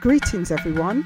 Greetings, 0.00 0.50
everyone. 0.50 1.04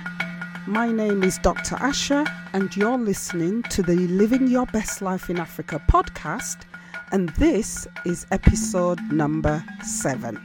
My 0.68 0.92
name 0.92 1.25
is 1.25 1.38
Dr. 1.38 1.75
Asha, 1.75 2.25
and 2.52 2.76
you're 2.76 2.96
listening 2.96 3.64
to 3.64 3.82
the 3.82 3.97
Living 3.97 4.47
Your 4.47 4.67
Best 4.67 5.02
Life 5.02 5.28
in 5.28 5.40
Africa 5.40 5.83
podcast, 5.90 6.58
and 7.10 7.30
this 7.30 7.88
is 8.07 8.25
episode 8.30 9.00
number 9.11 9.64
seven. 9.82 10.38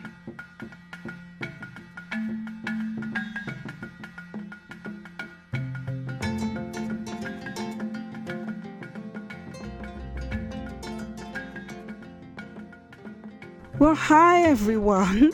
Well, 13.78 13.94
hi 13.94 14.42
everyone. 14.42 15.34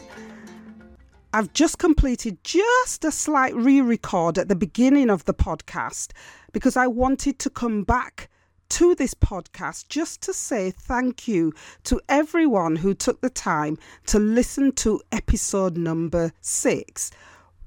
I've 1.35 1.51
just 1.51 1.79
completed 1.79 2.41
just 2.45 3.03
a 3.03 3.11
slight 3.11 3.53
re 3.53 3.81
record 3.81 4.37
at 4.37 4.47
the 4.47 4.55
beginning 4.55 5.09
of 5.09 5.25
the 5.25 5.33
podcast 5.33 6.11
because 6.53 6.77
I 6.77 6.87
wanted 6.87 7.39
to 7.39 7.49
come 7.49 7.83
back 7.83 8.29
to 8.69 8.95
this 8.95 9.13
podcast 9.13 9.89
just 9.89 10.21
to 10.21 10.33
say 10.33 10.71
thank 10.71 11.27
you 11.27 11.51
to 11.83 11.99
everyone 12.07 12.77
who 12.77 12.93
took 12.93 13.19
the 13.19 13.29
time 13.29 13.77
to 14.05 14.17
listen 14.17 14.71
to 14.75 15.01
episode 15.11 15.75
number 15.75 16.31
six. 16.39 17.11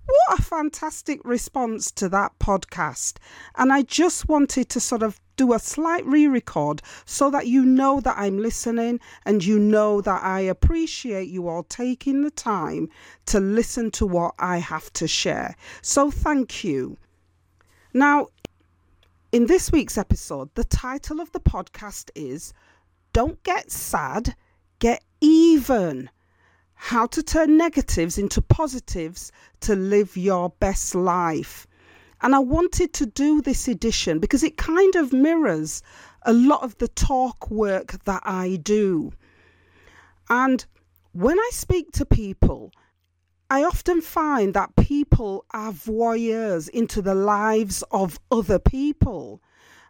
What 0.09 0.39
a 0.39 0.43
fantastic 0.43 1.23
response 1.23 1.91
to 1.91 2.09
that 2.09 2.39
podcast. 2.39 3.19
And 3.57 3.71
I 3.71 3.83
just 3.83 4.27
wanted 4.27 4.71
to 4.71 4.81
sort 4.81 5.03
of 5.03 5.21
do 5.37 5.53
a 5.53 5.59
slight 5.59 6.07
re 6.07 6.27
record 6.27 6.81
so 7.05 7.31
that 7.31 7.47
you 7.47 7.63
know 7.63 8.01
that 8.01 8.17
I'm 8.17 8.39
listening 8.39 9.01
and 9.27 9.45
you 9.45 9.59
know 9.59 10.01
that 10.01 10.25
I 10.25 10.41
appreciate 10.41 11.29
you 11.29 11.47
all 11.47 11.63
taking 11.63 12.23
the 12.23 12.31
time 12.31 12.89
to 13.27 13.39
listen 13.39 13.91
to 13.93 14.07
what 14.07 14.35
I 14.39 14.57
have 14.57 14.91
to 14.95 15.07
share. 15.07 15.55
So 15.83 16.11
thank 16.11 16.65
you. 16.65 16.97
Now, 17.93 18.29
in 19.31 19.45
this 19.45 19.71
week's 19.71 19.99
episode, 19.99 20.49
the 20.55 20.65
title 20.65 21.21
of 21.21 21.33
the 21.33 21.41
podcast 21.41 22.09
is 22.15 22.55
Don't 23.13 23.43
Get 23.43 23.71
Sad, 23.71 24.35
Get 24.79 25.05
Even 25.21 26.09
how 26.81 27.07
to 27.09 27.25
turn 27.25 27.57
negatives 27.57 28.19
into 28.19 28.41
positives 28.41 29.33
to 29.61 29.75
live 29.75 30.17
your 30.17 30.51
best 30.61 30.95
life. 30.95 31.67
And 32.23 32.37
I 32.37 32.39
wanted 32.39 32.93
to 32.95 33.05
do 33.05 33.43
this 33.43 33.67
edition 33.67 34.21
because 34.21 34.45
it 34.45 34.57
kind 34.57 34.95
of 34.95 35.13
mirrors 35.13 35.83
a 36.23 36.33
lot 36.33 36.63
of 36.63 36.79
the 36.79 36.87
talk 36.87 37.51
work 37.51 38.05
that 38.05 38.23
I 38.25 38.61
do. 38.63 39.13
And 40.31 40.65
when 41.13 41.37
I 41.39 41.51
speak 41.53 41.91
to 41.93 42.07
people, 42.07 42.71
I 43.51 43.65
often 43.65 44.01
find 44.01 44.55
that 44.55 44.77
people 44.77 45.47
are 45.51 45.73
voyeurs 45.73 46.69
into 46.69 47.03
the 47.03 47.17
lives 47.17 47.83
of 47.91 48.21
other 48.31 48.61
people. 48.61 49.43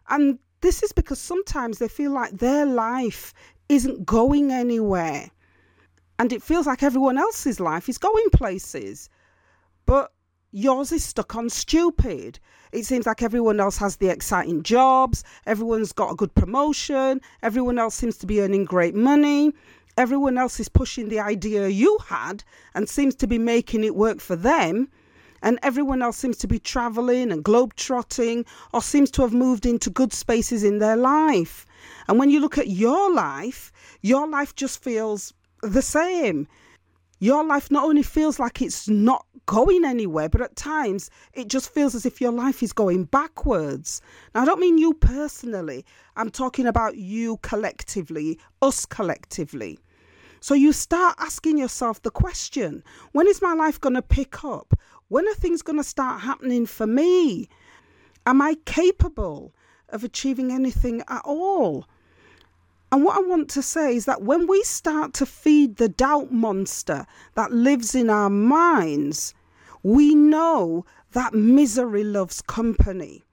And 0.09 0.39
this 0.61 0.81
is 0.81 0.91
because 0.91 1.19
sometimes 1.19 1.77
they 1.77 1.87
feel 1.87 2.11
like 2.11 2.31
their 2.31 2.65
life 2.65 3.31
isn't 3.69 4.07
going 4.07 4.51
anywhere 4.51 5.29
and 6.19 6.31
it 6.33 6.43
feels 6.43 6.67
like 6.67 6.83
everyone 6.83 7.17
else's 7.17 7.59
life 7.59 7.89
is 7.89 7.97
going 7.97 8.29
places, 8.31 9.09
but 9.85 10.11
yours 10.51 10.91
is 10.91 11.03
stuck 11.03 11.35
on 11.35 11.49
stupid. 11.49 12.39
It 12.71 12.85
seems 12.85 13.05
like 13.05 13.23
everyone 13.23 13.59
else 13.59 13.77
has 13.77 13.95
the 13.95 14.09
exciting 14.09 14.61
jobs, 14.61 15.23
everyone's 15.47 15.93
got 15.93 16.11
a 16.11 16.15
good 16.15 16.35
promotion, 16.35 17.21
everyone 17.41 17.79
else 17.79 17.95
seems 17.95 18.17
to 18.17 18.27
be 18.27 18.41
earning 18.41 18.65
great 18.65 18.93
money, 18.93 19.53
everyone 19.97 20.37
else 20.37 20.59
is 20.59 20.69
pushing 20.69 21.09
the 21.09 21.19
idea 21.19 21.67
you 21.69 21.97
had 22.05 22.43
and 22.75 22.87
seems 22.87 23.15
to 23.15 23.25
be 23.25 23.37
making 23.37 23.83
it 23.83 23.95
work 23.95 24.19
for 24.19 24.35
them. 24.35 24.89
And 25.41 25.57
everyone 25.63 26.01
else 26.01 26.17
seems 26.17 26.37
to 26.39 26.47
be 26.47 26.59
traveling 26.59 27.31
and 27.31 27.41
globe-trotting 27.45 28.45
or 28.73 28.81
seems 28.81 29.09
to 29.11 29.21
have 29.21 29.33
moved 29.33 29.65
into 29.65 29.89
good 29.89 30.11
spaces 30.11 30.65
in 30.65 30.79
their 30.79 30.97
life. 30.97 31.65
And 32.09 32.19
when 32.19 32.29
you 32.29 32.41
look 32.41 32.57
at 32.57 32.67
your 32.67 33.09
life, 33.13 33.71
your 34.01 34.27
life 34.27 34.53
just 34.53 34.83
feels 34.83 35.33
the 35.61 35.81
same. 35.81 36.47
Your 37.19 37.43
life 37.43 37.69
not 37.69 37.83
only 37.83 38.03
feels 38.03 38.39
like 38.39 38.61
it's 38.61 38.87
not 38.87 39.25
going 39.45 39.83
anywhere, 39.83 40.29
but 40.29 40.41
at 40.41 40.55
times 40.55 41.09
it 41.33 41.49
just 41.49 41.73
feels 41.73 41.93
as 41.93 42.05
if 42.05 42.21
your 42.21 42.31
life 42.31 42.63
is 42.63 42.71
going 42.71 43.05
backwards. 43.05 44.01
Now, 44.33 44.43
I 44.43 44.45
don't 44.45 44.59
mean 44.59 44.77
you 44.77 44.93
personally, 44.93 45.83
I'm 46.15 46.29
talking 46.29 46.65
about 46.65 46.95
you 46.95 47.37
collectively, 47.37 48.39
us 48.61 48.85
collectively. 48.85 49.79
So 50.39 50.53
you 50.53 50.71
start 50.71 51.15
asking 51.19 51.57
yourself 51.57 52.01
the 52.01 52.11
question 52.11 52.83
when 53.11 53.27
is 53.27 53.41
my 53.41 53.53
life 53.53 53.81
going 53.81 53.95
to 53.95 54.01
pick 54.01 54.45
up? 54.45 54.79
When 55.09 55.27
are 55.27 55.33
things 55.33 55.61
going 55.61 55.79
to 55.79 55.83
start 55.83 56.21
happening 56.21 56.65
for 56.65 56.87
me? 56.87 57.49
Am 58.25 58.41
I 58.41 58.55
capable 58.65 59.53
of 59.89 60.03
achieving 60.03 60.51
anything 60.51 61.01
at 61.09 61.21
all? 61.25 61.85
And 62.91 63.03
what 63.03 63.17
I 63.17 63.21
want 63.21 63.49
to 63.51 63.61
say 63.61 63.95
is 63.95 64.05
that 64.05 64.23
when 64.23 64.47
we 64.47 64.63
start 64.63 65.13
to 65.15 65.25
feed 65.25 65.75
the 65.75 65.89
doubt 65.89 66.31
monster 66.31 67.05
that 67.35 67.51
lives 67.51 67.93
in 67.93 68.09
our 68.09 68.29
minds, 68.29 69.33
we 69.83 70.15
know 70.15 70.85
that 71.11 71.33
misery 71.33 72.03
loves 72.03 72.41
company. 72.41 73.23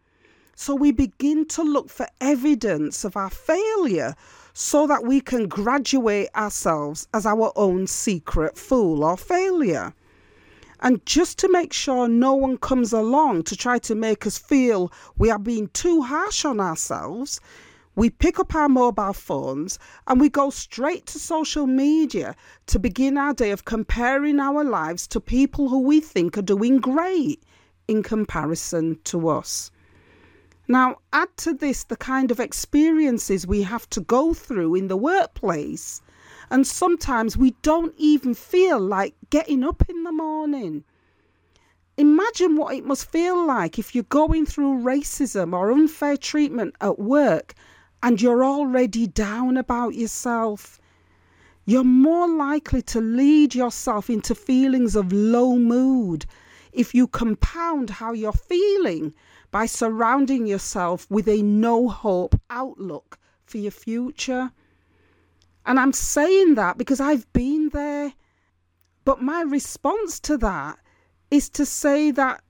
So 0.54 0.74
we 0.74 0.92
begin 0.92 1.46
to 1.48 1.62
look 1.62 1.90
for 1.90 2.06
evidence 2.20 3.04
of 3.04 3.16
our 3.16 3.30
failure 3.30 4.14
so 4.52 4.86
that 4.86 5.04
we 5.04 5.20
can 5.20 5.48
graduate 5.48 6.28
ourselves 6.34 7.08
as 7.12 7.26
our 7.26 7.52
own 7.56 7.86
secret 7.86 8.56
fool 8.56 9.04
or 9.04 9.16
failure. 9.16 9.94
And 10.80 11.04
just 11.04 11.38
to 11.38 11.48
make 11.50 11.72
sure 11.72 12.08
no 12.08 12.34
one 12.34 12.58
comes 12.58 12.92
along 12.92 13.44
to 13.44 13.56
try 13.56 13.78
to 13.80 13.94
make 13.94 14.26
us 14.26 14.38
feel 14.38 14.92
we 15.18 15.30
are 15.30 15.38
being 15.38 15.68
too 15.68 16.02
harsh 16.02 16.44
on 16.44 16.60
ourselves, 16.60 17.40
we 17.96 18.10
pick 18.10 18.38
up 18.38 18.54
our 18.54 18.68
mobile 18.68 19.14
phones 19.14 19.78
and 20.06 20.20
we 20.20 20.28
go 20.28 20.50
straight 20.50 21.06
to 21.06 21.18
social 21.18 21.66
media 21.66 22.36
to 22.66 22.78
begin 22.78 23.16
our 23.16 23.32
day 23.32 23.50
of 23.50 23.64
comparing 23.64 24.38
our 24.38 24.62
lives 24.62 25.06
to 25.08 25.18
people 25.18 25.70
who 25.70 25.80
we 25.80 25.98
think 25.98 26.36
are 26.36 26.42
doing 26.42 26.76
great 26.76 27.42
in 27.88 28.02
comparison 28.02 28.98
to 29.04 29.30
us. 29.30 29.70
Now, 30.68 30.98
add 31.12 31.34
to 31.38 31.54
this 31.54 31.84
the 31.84 31.96
kind 31.96 32.30
of 32.30 32.38
experiences 32.38 33.46
we 33.46 33.62
have 33.62 33.88
to 33.90 34.00
go 34.02 34.34
through 34.34 34.74
in 34.74 34.88
the 34.88 34.96
workplace, 34.96 36.02
and 36.50 36.66
sometimes 36.66 37.38
we 37.38 37.52
don't 37.62 37.94
even 37.96 38.34
feel 38.34 38.78
like 38.78 39.14
getting 39.30 39.64
up 39.64 39.88
in 39.88 40.02
the 40.02 40.12
morning. 40.12 40.84
Imagine 41.96 42.56
what 42.56 42.74
it 42.74 42.84
must 42.84 43.10
feel 43.10 43.46
like 43.46 43.78
if 43.78 43.94
you're 43.94 44.04
going 44.04 44.44
through 44.44 44.82
racism 44.82 45.54
or 45.54 45.72
unfair 45.72 46.18
treatment 46.18 46.74
at 46.82 46.98
work 46.98 47.54
and 48.06 48.22
you're 48.22 48.44
already 48.44 49.08
down 49.08 49.56
about 49.56 49.96
yourself, 49.96 50.80
you're 51.64 51.82
more 51.82 52.28
likely 52.28 52.80
to 52.80 53.00
lead 53.00 53.52
yourself 53.52 54.08
into 54.08 54.32
feelings 54.32 54.94
of 54.94 55.12
low 55.12 55.56
mood 55.56 56.24
if 56.72 56.94
you 56.94 57.08
compound 57.08 57.90
how 57.90 58.12
you're 58.12 58.32
feeling 58.32 59.12
by 59.50 59.66
surrounding 59.66 60.46
yourself 60.46 61.10
with 61.10 61.26
a 61.26 61.42
no 61.42 61.88
hope 61.88 62.40
outlook 62.48 63.18
for 63.44 63.58
your 63.58 63.72
future. 63.72 64.52
And 65.64 65.80
I'm 65.80 65.92
saying 65.92 66.54
that 66.54 66.78
because 66.78 67.00
I've 67.00 67.32
been 67.32 67.70
there. 67.70 68.12
But 69.04 69.20
my 69.20 69.42
response 69.42 70.20
to 70.20 70.38
that 70.38 70.78
is 71.32 71.48
to 71.48 71.66
say 71.66 72.12
that 72.12 72.40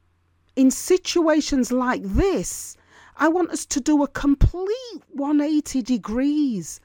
in 0.54 0.70
situations 0.70 1.72
like 1.72 2.02
this, 2.02 2.75
I 3.18 3.28
want 3.28 3.50
us 3.50 3.64
to 3.66 3.80
do 3.80 4.02
a 4.02 4.08
complete 4.08 5.02
180 5.12 5.80
degrees. 5.82 6.80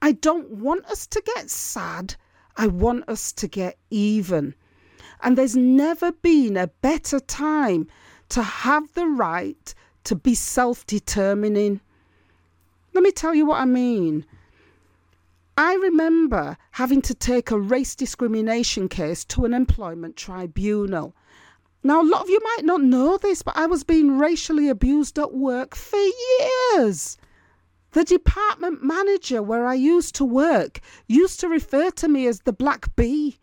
I 0.00 0.12
don't 0.12 0.48
want 0.50 0.84
us 0.86 1.06
to 1.08 1.22
get 1.34 1.50
sad. 1.50 2.14
I 2.56 2.68
want 2.68 3.08
us 3.08 3.32
to 3.32 3.48
get 3.48 3.78
even. 3.90 4.54
And 5.22 5.36
there's 5.36 5.56
never 5.56 6.12
been 6.12 6.56
a 6.56 6.68
better 6.68 7.18
time 7.18 7.88
to 8.28 8.42
have 8.42 8.92
the 8.94 9.06
right 9.06 9.74
to 10.04 10.14
be 10.14 10.34
self 10.34 10.86
determining. 10.86 11.80
Let 12.92 13.02
me 13.02 13.10
tell 13.10 13.34
you 13.34 13.46
what 13.46 13.60
I 13.60 13.64
mean. 13.64 14.24
I 15.56 15.74
remember 15.74 16.56
having 16.70 17.02
to 17.02 17.14
take 17.14 17.50
a 17.50 17.58
race 17.58 17.94
discrimination 17.94 18.88
case 18.88 19.24
to 19.26 19.44
an 19.44 19.52
employment 19.52 20.16
tribunal. 20.16 21.14
Now, 21.84 22.00
a 22.00 22.04
lot 22.04 22.22
of 22.22 22.30
you 22.30 22.40
might 22.56 22.64
not 22.64 22.82
know 22.82 23.16
this, 23.16 23.42
but 23.42 23.56
I 23.56 23.66
was 23.66 23.82
being 23.82 24.16
racially 24.18 24.68
abused 24.68 25.18
at 25.18 25.34
work 25.34 25.74
for 25.74 25.98
years. 26.76 27.16
The 27.90 28.04
department 28.04 28.84
manager 28.84 29.42
where 29.42 29.66
I 29.66 29.74
used 29.74 30.14
to 30.16 30.24
work 30.24 30.80
used 31.08 31.40
to 31.40 31.48
refer 31.48 31.90
to 31.90 32.08
me 32.08 32.26
as 32.26 32.40
the 32.40 32.52
black 32.52 32.94
bee. 32.94 33.38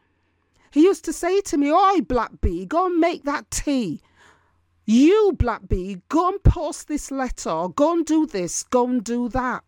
He 0.72 0.84
used 0.84 1.04
to 1.06 1.14
say 1.14 1.42
to 1.42 1.58
me, 1.58 1.72
Oi, 1.72 2.02
black 2.02 2.40
bee, 2.42 2.66
go 2.66 2.86
and 2.86 2.98
make 2.98 3.24
that 3.26 3.52
tea. 3.52 4.02
You, 4.86 5.34
black 5.38 5.68
bee, 5.68 6.02
go 6.08 6.30
and 6.30 6.44
post 6.44 6.88
this 6.88 7.12
letter, 7.12 7.68
go 7.76 7.94
and 7.94 8.06
do 8.06 8.26
this, 8.26 8.64
go 8.64 8.88
and 8.88 9.04
do 9.04 9.30
that. 9.30 9.64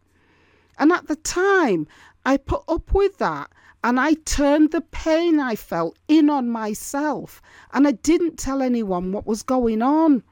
And 0.79 0.91
at 0.91 1.07
the 1.07 1.15
time, 1.15 1.87
I 2.25 2.37
put 2.37 2.63
up 2.67 2.93
with 2.93 3.17
that 3.17 3.50
and 3.83 3.99
I 3.99 4.13
turned 4.13 4.71
the 4.71 4.81
pain 4.81 5.39
I 5.39 5.55
felt 5.55 5.97
in 6.07 6.29
on 6.29 6.49
myself 6.49 7.41
and 7.73 7.87
I 7.87 7.91
didn't 7.91 8.37
tell 8.37 8.61
anyone 8.61 9.11
what 9.11 9.25
was 9.25 9.41
going 9.41 9.81
on. 9.81 10.23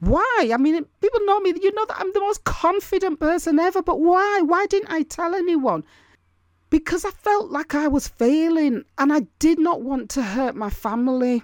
Why? 0.00 0.50
I 0.52 0.56
mean, 0.56 0.84
people 1.00 1.20
know 1.24 1.40
me, 1.40 1.54
you 1.60 1.72
know 1.72 1.84
that 1.86 2.00
I'm 2.00 2.12
the 2.12 2.20
most 2.20 2.44
confident 2.44 3.20
person 3.20 3.58
ever, 3.58 3.82
but 3.82 4.00
why? 4.00 4.42
Why 4.42 4.66
didn't 4.66 4.92
I 4.92 5.02
tell 5.02 5.34
anyone? 5.34 5.84
Because 6.70 7.04
I 7.04 7.10
felt 7.10 7.50
like 7.50 7.74
I 7.74 7.88
was 7.88 8.08
failing 8.08 8.84
and 8.98 9.12
I 9.12 9.20
did 9.38 9.58
not 9.58 9.82
want 9.82 10.10
to 10.10 10.22
hurt 10.22 10.54
my 10.54 10.70
family. 10.70 11.42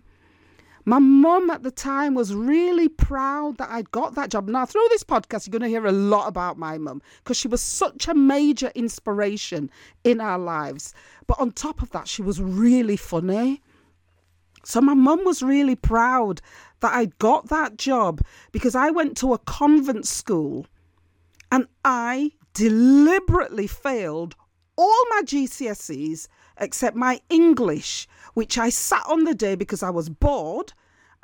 My 0.86 0.98
mum 0.98 1.48
at 1.48 1.62
the 1.62 1.70
time 1.70 2.14
was 2.14 2.34
really 2.34 2.88
proud 2.88 3.56
that 3.56 3.70
I'd 3.70 3.90
got 3.90 4.14
that 4.16 4.30
job. 4.30 4.48
Now, 4.48 4.66
through 4.66 4.86
this 4.90 5.02
podcast, 5.02 5.46
you're 5.46 5.58
going 5.58 5.62
to 5.62 5.68
hear 5.68 5.86
a 5.86 5.92
lot 5.92 6.28
about 6.28 6.58
my 6.58 6.76
mum 6.76 7.00
because 7.22 7.38
she 7.38 7.48
was 7.48 7.62
such 7.62 8.06
a 8.06 8.14
major 8.14 8.70
inspiration 8.74 9.70
in 10.04 10.20
our 10.20 10.38
lives. 10.38 10.92
But 11.26 11.40
on 11.40 11.52
top 11.52 11.80
of 11.80 11.90
that, 11.92 12.06
she 12.06 12.20
was 12.20 12.40
really 12.40 12.96
funny. 12.98 13.62
So 14.62 14.80
my 14.80 14.94
mum 14.94 15.24
was 15.24 15.42
really 15.42 15.76
proud 15.76 16.42
that 16.80 16.92
I'd 16.92 17.18
got 17.18 17.48
that 17.48 17.78
job 17.78 18.20
because 18.52 18.74
I 18.74 18.90
went 18.90 19.16
to 19.18 19.32
a 19.32 19.38
convent 19.38 20.06
school 20.06 20.66
and 21.50 21.66
I 21.84 22.32
deliberately 22.52 23.66
failed 23.66 24.36
all 24.76 25.04
my 25.10 25.22
GCSEs 25.24 26.28
except 26.58 26.96
my 26.96 27.20
English, 27.28 28.08
which 28.34 28.58
I 28.58 28.68
sat 28.68 29.04
on 29.06 29.24
the 29.24 29.34
day 29.34 29.54
because 29.54 29.82
I 29.82 29.90
was 29.90 30.08
bored, 30.08 30.72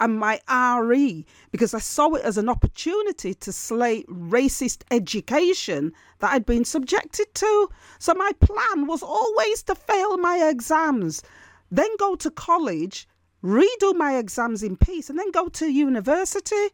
and 0.01 0.19
my 0.19 0.41
RE 0.81 1.27
because 1.51 1.75
I 1.75 1.79
saw 1.79 2.15
it 2.15 2.25
as 2.25 2.39
an 2.39 2.49
opportunity 2.49 3.35
to 3.35 3.53
slay 3.53 4.03
racist 4.05 4.83
education 4.91 5.93
that 6.19 6.33
I'd 6.33 6.47
been 6.47 6.65
subjected 6.65 7.35
to. 7.35 7.69
So 7.99 8.15
my 8.15 8.33
plan 8.41 8.87
was 8.87 9.03
always 9.03 9.63
to 9.65 9.75
fail 9.75 10.17
my 10.17 10.49
exams, 10.49 11.23
then 11.71 11.91
go 11.99 12.17
to 12.17 12.31
college, 12.31 13.07
redo 13.45 13.95
my 13.95 14.17
exams 14.17 14.63
in 14.63 14.77
peace, 14.77 15.11
and 15.11 15.19
then 15.19 15.31
go 15.31 15.49
to 15.49 15.71
university. 15.71 16.69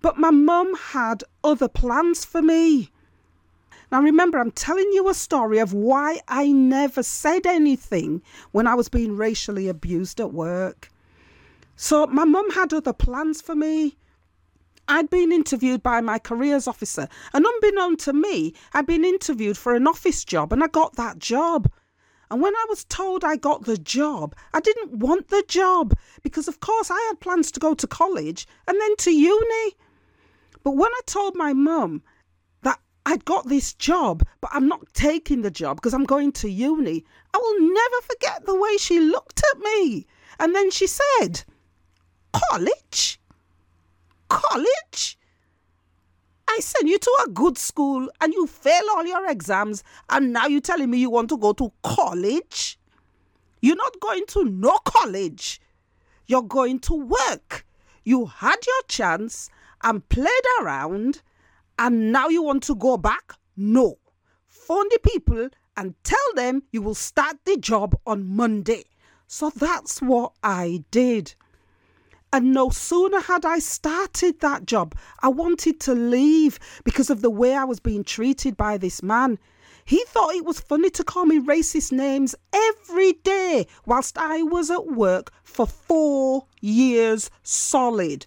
But 0.00 0.18
my 0.18 0.30
mum 0.30 0.74
had 0.74 1.24
other 1.42 1.68
plans 1.68 2.24
for 2.24 2.42
me. 2.42 2.90
Now, 3.90 4.02
remember, 4.02 4.38
I'm 4.38 4.50
telling 4.50 4.90
you 4.92 5.08
a 5.08 5.14
story 5.14 5.58
of 5.58 5.72
why 5.72 6.20
I 6.28 6.48
never 6.48 7.02
said 7.02 7.46
anything 7.46 8.22
when 8.52 8.66
I 8.66 8.74
was 8.74 8.90
being 8.90 9.16
racially 9.16 9.66
abused 9.66 10.20
at 10.20 10.32
work. 10.32 10.90
So, 11.74 12.06
my 12.06 12.24
mum 12.24 12.50
had 12.50 12.74
other 12.74 12.92
plans 12.92 13.40
for 13.40 13.54
me. 13.54 13.96
I'd 14.88 15.08
been 15.08 15.32
interviewed 15.32 15.82
by 15.82 16.00
my 16.00 16.18
careers 16.18 16.66
officer, 16.66 17.08
and 17.32 17.46
unbeknown 17.46 17.96
to 17.98 18.12
me, 18.12 18.54
I'd 18.72 18.86
been 18.86 19.04
interviewed 19.04 19.56
for 19.56 19.74
an 19.74 19.86
office 19.86 20.24
job 20.24 20.52
and 20.52 20.64
I 20.64 20.68
got 20.68 20.96
that 20.96 21.18
job. 21.18 21.70
And 22.30 22.42
when 22.42 22.54
I 22.54 22.66
was 22.68 22.84
told 22.84 23.24
I 23.24 23.36
got 23.36 23.64
the 23.64 23.78
job, 23.78 24.34
I 24.52 24.60
didn't 24.60 24.98
want 24.98 25.28
the 25.28 25.44
job 25.48 25.94
because, 26.22 26.46
of 26.46 26.60
course, 26.60 26.90
I 26.90 26.98
had 27.08 27.20
plans 27.20 27.50
to 27.52 27.60
go 27.60 27.74
to 27.74 27.86
college 27.86 28.46
and 28.66 28.78
then 28.78 28.96
to 28.96 29.10
uni. 29.10 29.76
But 30.62 30.72
when 30.72 30.90
I 30.90 31.00
told 31.06 31.36
my 31.36 31.54
mum 31.54 32.02
I'd 33.08 33.24
got 33.24 33.48
this 33.48 33.72
job, 33.72 34.22
but 34.42 34.50
I'm 34.52 34.68
not 34.68 34.92
taking 34.92 35.40
the 35.40 35.50
job 35.50 35.78
because 35.78 35.94
I'm 35.94 36.04
going 36.04 36.30
to 36.32 36.50
uni. 36.50 37.06
I 37.32 37.38
will 37.38 37.72
never 37.72 38.00
forget 38.02 38.44
the 38.44 38.54
way 38.54 38.76
she 38.76 39.00
looked 39.00 39.42
at 39.50 39.60
me. 39.60 40.06
And 40.38 40.54
then 40.54 40.70
she 40.70 40.86
said, 40.86 41.42
College? 42.34 43.18
College? 44.28 45.18
I 46.50 46.58
sent 46.60 46.86
you 46.86 46.98
to 46.98 47.18
a 47.24 47.30
good 47.30 47.56
school 47.56 48.10
and 48.20 48.34
you 48.34 48.46
fail 48.46 48.82
all 48.90 49.06
your 49.06 49.26
exams, 49.30 49.82
and 50.10 50.34
now 50.34 50.46
you're 50.46 50.60
telling 50.60 50.90
me 50.90 50.98
you 50.98 51.08
want 51.08 51.30
to 51.30 51.38
go 51.38 51.54
to 51.54 51.72
college? 51.82 52.78
You're 53.62 53.76
not 53.76 53.98
going 54.00 54.26
to 54.26 54.44
no 54.44 54.76
college. 54.84 55.62
You're 56.26 56.42
going 56.42 56.80
to 56.80 56.92
work. 56.92 57.64
You 58.04 58.26
had 58.26 58.58
your 58.66 58.82
chance 58.86 59.48
and 59.82 60.06
played 60.10 60.46
around 60.60 61.22
and 61.78 62.12
now 62.12 62.28
you 62.28 62.42
want 62.42 62.62
to 62.64 62.74
go 62.74 62.96
back? 62.96 63.34
No. 63.56 63.98
Phone 64.46 64.88
the 64.90 64.98
people 65.02 65.48
and 65.76 65.94
tell 66.02 66.34
them 66.34 66.62
you 66.72 66.82
will 66.82 66.94
start 66.94 67.36
the 67.44 67.56
job 67.56 67.96
on 68.06 68.24
Monday. 68.36 68.84
So 69.26 69.50
that's 69.50 70.02
what 70.02 70.32
I 70.42 70.84
did. 70.90 71.34
And 72.32 72.52
no 72.52 72.68
sooner 72.70 73.20
had 73.20 73.46
I 73.46 73.58
started 73.58 74.40
that 74.40 74.66
job, 74.66 74.94
I 75.22 75.28
wanted 75.28 75.80
to 75.80 75.94
leave 75.94 76.58
because 76.84 77.08
of 77.08 77.22
the 77.22 77.30
way 77.30 77.54
I 77.54 77.64
was 77.64 77.80
being 77.80 78.04
treated 78.04 78.56
by 78.56 78.76
this 78.76 79.02
man. 79.02 79.38
He 79.84 80.04
thought 80.08 80.34
it 80.34 80.44
was 80.44 80.60
funny 80.60 80.90
to 80.90 81.04
call 81.04 81.24
me 81.24 81.40
racist 81.40 81.92
names 81.92 82.34
every 82.52 83.14
day 83.14 83.66
whilst 83.86 84.18
I 84.18 84.42
was 84.42 84.70
at 84.70 84.86
work 84.88 85.32
for 85.42 85.66
four 85.66 86.46
years 86.60 87.30
solid. 87.42 88.26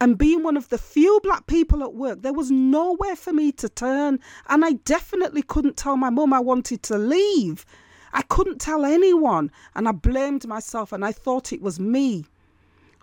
And 0.00 0.18
being 0.18 0.42
one 0.42 0.56
of 0.56 0.68
the 0.68 0.78
few 0.78 1.20
black 1.22 1.46
people 1.46 1.82
at 1.82 1.94
work, 1.94 2.22
there 2.22 2.32
was 2.32 2.50
nowhere 2.50 3.16
for 3.16 3.32
me 3.32 3.50
to 3.52 3.68
turn. 3.68 4.20
And 4.48 4.64
I 4.64 4.72
definitely 4.72 5.42
couldn't 5.42 5.76
tell 5.76 5.96
my 5.96 6.10
mum 6.10 6.32
I 6.32 6.40
wanted 6.40 6.82
to 6.84 6.98
leave. 6.98 7.64
I 8.12 8.22
couldn't 8.22 8.60
tell 8.60 8.84
anyone. 8.84 9.50
And 9.74 9.88
I 9.88 9.92
blamed 9.92 10.46
myself 10.46 10.92
and 10.92 11.04
I 11.04 11.12
thought 11.12 11.52
it 11.52 11.62
was 11.62 11.80
me. 11.80 12.26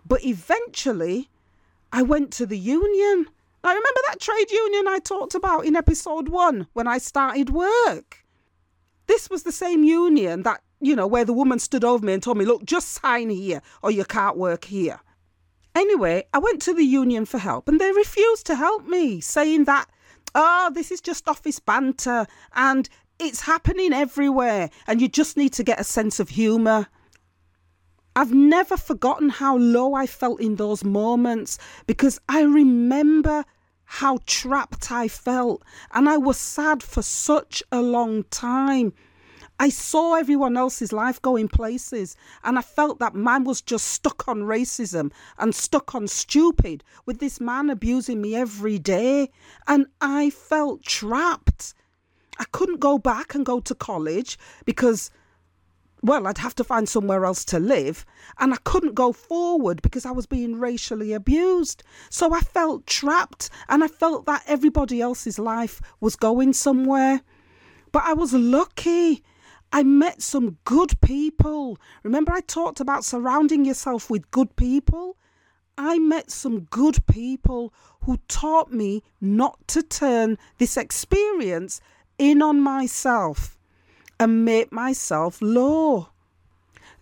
But 0.06 0.24
eventually, 0.24 1.30
I 1.92 2.02
went 2.02 2.32
to 2.34 2.46
the 2.46 2.58
union. 2.58 3.26
I 3.64 3.70
remember 3.70 4.00
that 4.08 4.20
trade 4.20 4.50
union 4.50 4.86
I 4.86 4.98
talked 4.98 5.34
about 5.34 5.64
in 5.64 5.74
episode 5.74 6.28
one 6.28 6.68
when 6.74 6.86
I 6.86 6.98
started 6.98 7.50
work. 7.50 8.24
This 9.06 9.28
was 9.28 9.42
the 9.42 9.52
same 9.52 9.84
union 9.84 10.42
that, 10.42 10.62
you 10.80 10.94
know, 10.94 11.06
where 11.06 11.24
the 11.24 11.32
woman 11.32 11.58
stood 11.58 11.84
over 11.84 12.04
me 12.04 12.12
and 12.12 12.22
told 12.22 12.38
me, 12.38 12.44
look, 12.44 12.64
just 12.64 12.90
sign 12.90 13.30
here 13.30 13.62
or 13.82 13.90
you 13.90 14.04
can't 14.04 14.36
work 14.36 14.64
here. 14.64 15.00
Anyway, 15.74 16.24
I 16.32 16.38
went 16.38 16.62
to 16.62 16.74
the 16.74 16.84
union 16.84 17.24
for 17.24 17.38
help 17.38 17.68
and 17.68 17.80
they 17.80 17.90
refused 17.92 18.46
to 18.46 18.54
help 18.54 18.86
me, 18.86 19.20
saying 19.20 19.64
that, 19.64 19.86
oh, 20.34 20.70
this 20.72 20.92
is 20.92 21.00
just 21.00 21.28
office 21.28 21.58
banter 21.58 22.26
and 22.54 22.88
it's 23.18 23.42
happening 23.42 23.92
everywhere 23.92 24.70
and 24.86 25.00
you 25.00 25.08
just 25.08 25.36
need 25.36 25.52
to 25.54 25.64
get 25.64 25.80
a 25.80 25.84
sense 25.84 26.20
of 26.20 26.30
humour. 26.30 26.86
I've 28.16 28.32
never 28.32 28.76
forgotten 28.76 29.28
how 29.28 29.56
low 29.56 29.94
I 29.94 30.06
felt 30.06 30.40
in 30.40 30.56
those 30.56 30.84
moments 30.84 31.58
because 31.86 32.20
I 32.28 32.42
remember 32.42 33.44
how 33.84 34.20
trapped 34.26 34.92
I 34.92 35.08
felt 35.08 35.62
and 35.92 36.08
I 36.08 36.16
was 36.16 36.36
sad 36.36 36.82
for 36.82 37.02
such 37.02 37.62
a 37.72 37.82
long 37.82 38.22
time. 38.24 38.92
I 39.60 39.68
saw 39.68 40.14
everyone 40.14 40.56
else's 40.56 40.92
life 40.92 41.22
going 41.22 41.46
places, 41.46 42.16
and 42.42 42.58
I 42.58 42.62
felt 42.62 42.98
that 42.98 43.14
mine 43.14 43.44
was 43.44 43.60
just 43.60 43.86
stuck 43.86 44.26
on 44.26 44.40
racism 44.40 45.12
and 45.38 45.54
stuck 45.54 45.94
on 45.94 46.08
stupid 46.08 46.82
with 47.06 47.20
this 47.20 47.40
man 47.40 47.70
abusing 47.70 48.20
me 48.20 48.34
every 48.34 48.80
day. 48.80 49.30
And 49.68 49.86
I 50.00 50.30
felt 50.30 50.82
trapped. 50.82 51.74
I 52.38 52.44
couldn't 52.50 52.80
go 52.80 52.98
back 52.98 53.36
and 53.36 53.46
go 53.46 53.60
to 53.60 53.74
college 53.76 54.38
because, 54.64 55.12
well, 56.02 56.26
I'd 56.26 56.38
have 56.38 56.56
to 56.56 56.64
find 56.64 56.88
somewhere 56.88 57.24
else 57.24 57.44
to 57.46 57.60
live. 57.60 58.04
And 58.40 58.52
I 58.52 58.58
couldn't 58.64 58.94
go 58.94 59.12
forward 59.12 59.82
because 59.82 60.04
I 60.04 60.10
was 60.10 60.26
being 60.26 60.58
racially 60.58 61.12
abused. 61.12 61.84
So 62.10 62.34
I 62.34 62.40
felt 62.40 62.88
trapped 62.88 63.50
and 63.68 63.84
I 63.84 63.88
felt 63.88 64.26
that 64.26 64.42
everybody 64.48 65.00
else's 65.00 65.38
life 65.38 65.80
was 66.00 66.16
going 66.16 66.54
somewhere. 66.54 67.22
But 67.92 68.02
I 68.04 68.14
was 68.14 68.32
lucky 68.32 69.22
I 69.72 69.82
met 69.82 70.22
some 70.22 70.58
good 70.64 71.00
people. 71.00 71.78
Remember, 72.02 72.32
I 72.32 72.40
talked 72.40 72.80
about 72.80 73.04
surrounding 73.04 73.64
yourself 73.64 74.08
with 74.08 74.30
good 74.30 74.54
people? 74.56 75.16
I 75.76 75.98
met 75.98 76.30
some 76.30 76.60
good 76.60 77.04
people 77.06 77.74
who 78.02 78.18
taught 78.28 78.72
me 78.72 79.02
not 79.20 79.66
to 79.68 79.82
turn 79.82 80.38
this 80.58 80.76
experience 80.76 81.80
in 82.18 82.42
on 82.42 82.60
myself 82.60 83.58
and 84.20 84.44
make 84.44 84.70
myself 84.70 85.42
low. 85.42 86.08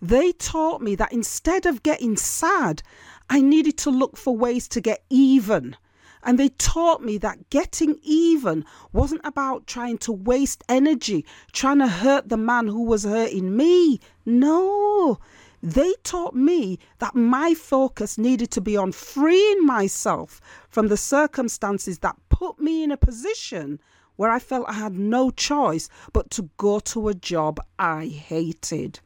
They 0.01 0.31
taught 0.31 0.81
me 0.81 0.95
that 0.95 1.13
instead 1.13 1.65
of 1.65 1.83
getting 1.83 2.17
sad, 2.17 2.81
I 3.29 3.41
needed 3.41 3.77
to 3.79 3.91
look 3.91 4.17
for 4.17 4.35
ways 4.35 4.67
to 4.69 4.81
get 4.81 5.03
even 5.09 5.77
and 6.25 6.39
they 6.39 6.49
taught 6.49 7.03
me 7.03 7.17
that 7.19 7.49
getting 7.49 7.99
even 8.01 8.65
wasn't 8.91 9.21
about 9.23 9.67
trying 9.67 9.97
to 9.99 10.11
waste 10.11 10.63
energy, 10.69 11.25
trying 11.51 11.79
to 11.79 11.87
hurt 11.87 12.29
the 12.29 12.37
man 12.37 12.67
who 12.67 12.83
was 12.83 13.03
hurting 13.03 13.55
me. 13.55 13.99
No. 14.25 15.19
They 15.61 15.93
taught 16.03 16.35
me 16.35 16.79
that 16.99 17.15
my 17.15 17.53
focus 17.53 18.17
needed 18.17 18.51
to 18.51 18.61
be 18.61 18.75
on 18.75 18.91
freeing 18.91 19.65
myself 19.65 20.41
from 20.69 20.87
the 20.87 20.97
circumstances 20.97 21.99
that 21.99 22.17
put 22.29 22.59
me 22.59 22.83
in 22.83 22.91
a 22.91 22.97
position 22.97 23.79
where 24.15 24.29
I 24.29 24.39
felt 24.39 24.69
I 24.69 24.73
had 24.73 24.97
no 24.97 25.31
choice 25.31 25.89
but 26.11 26.29
to 26.31 26.49
go 26.57 26.79
to 26.79 27.07
a 27.07 27.13
job 27.13 27.59
I 27.79 28.07
hated. 28.07 28.99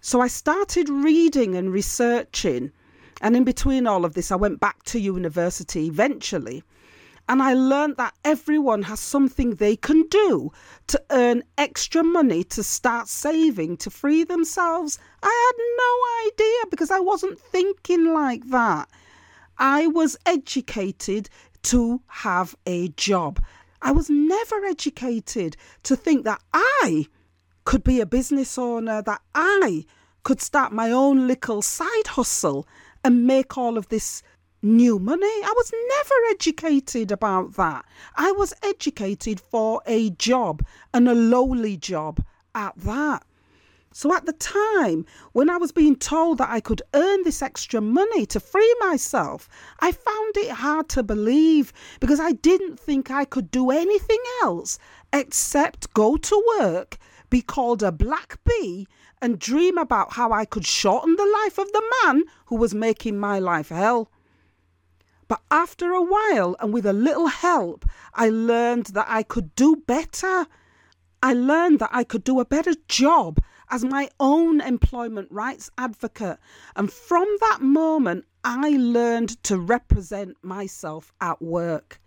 So 0.00 0.20
I 0.20 0.28
started 0.28 0.88
reading 0.88 1.56
and 1.56 1.72
researching 1.72 2.70
and 3.20 3.36
in 3.36 3.44
between 3.44 3.86
all 3.86 4.04
of 4.04 4.14
this, 4.14 4.30
I 4.30 4.36
went 4.36 4.60
back 4.60 4.82
to 4.84 5.00
university 5.00 5.86
eventually. 5.86 6.62
And 7.30 7.42
I 7.42 7.52
learned 7.52 7.98
that 7.98 8.14
everyone 8.24 8.82
has 8.84 9.00
something 9.00 9.50
they 9.50 9.76
can 9.76 10.04
do 10.08 10.50
to 10.86 11.02
earn 11.10 11.42
extra 11.58 12.02
money 12.02 12.42
to 12.44 12.62
start 12.62 13.06
saving 13.06 13.76
to 13.78 13.90
free 13.90 14.24
themselves. 14.24 14.98
I 15.22 15.26
had 15.26 15.58
no 15.84 16.44
idea 16.46 16.70
because 16.70 16.90
I 16.90 17.00
wasn't 17.00 17.38
thinking 17.38 18.14
like 18.14 18.48
that. 18.48 18.88
I 19.58 19.88
was 19.88 20.16
educated 20.24 21.28
to 21.64 22.00
have 22.06 22.56
a 22.64 22.88
job. 22.90 23.44
I 23.82 23.92
was 23.92 24.08
never 24.08 24.64
educated 24.64 25.56
to 25.82 25.96
think 25.96 26.24
that 26.24 26.40
I 26.54 27.06
could 27.64 27.84
be 27.84 28.00
a 28.00 28.06
business 28.06 28.56
owner, 28.56 29.02
that 29.02 29.20
I 29.34 29.84
could 30.22 30.40
start 30.40 30.72
my 30.72 30.90
own 30.90 31.26
little 31.26 31.60
side 31.60 32.06
hustle 32.06 32.66
and 33.04 33.26
make 33.26 33.56
all 33.56 33.78
of 33.78 33.88
this 33.88 34.22
new 34.62 34.98
money. 34.98 35.26
I 35.26 35.54
was 35.56 35.72
never 35.72 36.14
educated 36.30 37.12
about 37.12 37.54
that. 37.54 37.84
I 38.16 38.32
was 38.32 38.52
educated 38.62 39.40
for 39.40 39.82
a 39.86 40.10
job 40.10 40.64
and 40.92 41.08
a 41.08 41.14
lowly 41.14 41.76
job 41.76 42.24
at 42.54 42.76
that. 42.76 43.24
So 43.92 44.14
at 44.14 44.26
the 44.26 44.32
time, 44.34 45.06
when 45.32 45.48
I 45.48 45.56
was 45.56 45.72
being 45.72 45.96
told 45.96 46.38
that 46.38 46.50
I 46.50 46.60
could 46.60 46.82
earn 46.94 47.22
this 47.22 47.42
extra 47.42 47.80
money 47.80 48.26
to 48.26 48.38
free 48.38 48.74
myself, 48.80 49.48
I 49.80 49.92
found 49.92 50.36
it 50.36 50.50
hard 50.50 50.88
to 50.90 51.02
believe 51.02 51.72
because 51.98 52.20
I 52.20 52.32
didn't 52.32 52.78
think 52.78 53.10
I 53.10 53.24
could 53.24 53.50
do 53.50 53.70
anything 53.70 54.22
else 54.42 54.78
except 55.12 55.92
go 55.94 56.16
to 56.16 56.58
work, 56.60 56.98
be 57.30 57.40
called 57.40 57.82
a 57.82 57.90
black 57.90 58.38
bee, 58.44 58.86
and 59.20 59.38
dream 59.38 59.78
about 59.78 60.14
how 60.14 60.32
I 60.32 60.44
could 60.44 60.66
shorten 60.66 61.16
the 61.16 61.40
life 61.42 61.58
of 61.58 61.70
the 61.72 61.82
man 62.04 62.24
who 62.46 62.56
was 62.56 62.74
making 62.74 63.18
my 63.18 63.38
life 63.38 63.68
hell. 63.68 64.10
But 65.28 65.42
after 65.50 65.92
a 65.92 66.02
while, 66.02 66.56
and 66.58 66.72
with 66.72 66.86
a 66.86 66.92
little 66.92 67.26
help, 67.26 67.84
I 68.14 68.30
learned 68.30 68.86
that 68.86 69.06
I 69.08 69.22
could 69.22 69.54
do 69.54 69.76
better. 69.76 70.46
I 71.22 71.34
learned 71.34 71.80
that 71.80 71.90
I 71.92 72.04
could 72.04 72.24
do 72.24 72.40
a 72.40 72.46
better 72.46 72.74
job 72.88 73.40
as 73.70 73.84
my 73.84 74.08
own 74.18 74.60
employment 74.60 75.28
rights 75.30 75.70
advocate. 75.76 76.38
And 76.74 76.90
from 76.90 77.28
that 77.40 77.60
moment, 77.60 78.24
I 78.42 78.70
learned 78.70 79.42
to 79.44 79.58
represent 79.58 80.36
myself 80.42 81.12
at 81.20 81.42
work. 81.42 82.00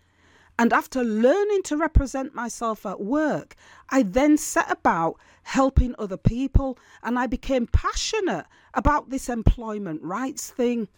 And 0.58 0.72
after 0.72 1.02
learning 1.02 1.62
to 1.64 1.76
represent 1.76 2.34
myself 2.34 2.84
at 2.86 3.00
work, 3.00 3.56
I 3.90 4.02
then 4.02 4.36
set 4.36 4.70
about 4.70 5.18
helping 5.42 5.94
other 5.98 6.16
people 6.16 6.78
and 7.02 7.18
I 7.18 7.26
became 7.26 7.66
passionate 7.66 8.46
about 8.74 9.10
this 9.10 9.28
employment 9.28 10.02
rights 10.02 10.50
thing. 10.50 10.88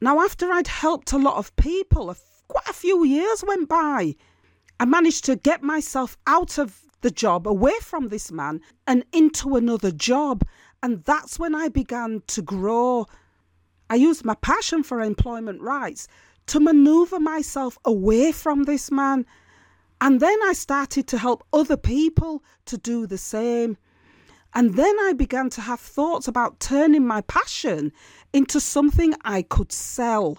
Now, 0.00 0.20
after 0.20 0.50
I'd 0.50 0.68
helped 0.68 1.12
a 1.12 1.18
lot 1.18 1.36
of 1.36 1.54
people, 1.56 2.14
quite 2.48 2.68
a 2.68 2.72
few 2.72 3.04
years 3.04 3.44
went 3.46 3.68
by. 3.68 4.16
I 4.78 4.84
managed 4.84 5.24
to 5.26 5.36
get 5.36 5.62
myself 5.62 6.16
out 6.26 6.58
of 6.58 6.82
the 7.02 7.10
job, 7.10 7.46
away 7.46 7.74
from 7.82 8.08
this 8.08 8.30
man, 8.32 8.60
and 8.86 9.04
into 9.12 9.56
another 9.56 9.90
job. 9.90 10.44
And 10.82 11.04
that's 11.04 11.38
when 11.38 11.54
I 11.54 11.68
began 11.68 12.22
to 12.28 12.42
grow. 12.42 13.06
I 13.90 13.96
used 13.96 14.24
my 14.24 14.34
passion 14.34 14.82
for 14.82 15.00
employment 15.00 15.60
rights 15.60 16.08
to 16.50 16.58
maneuver 16.58 17.20
myself 17.20 17.78
away 17.84 18.32
from 18.32 18.64
this 18.64 18.90
man. 18.90 19.24
And 20.00 20.18
then 20.18 20.36
I 20.44 20.52
started 20.52 21.06
to 21.06 21.18
help 21.18 21.44
other 21.52 21.76
people 21.76 22.42
to 22.66 22.76
do 22.76 23.06
the 23.06 23.18
same. 23.18 23.76
And 24.52 24.74
then 24.74 24.96
I 25.02 25.12
began 25.12 25.48
to 25.50 25.60
have 25.60 25.78
thoughts 25.78 26.26
about 26.26 26.58
turning 26.58 27.06
my 27.06 27.20
passion 27.20 27.92
into 28.32 28.58
something 28.58 29.14
I 29.24 29.42
could 29.42 29.70
sell. 29.70 30.38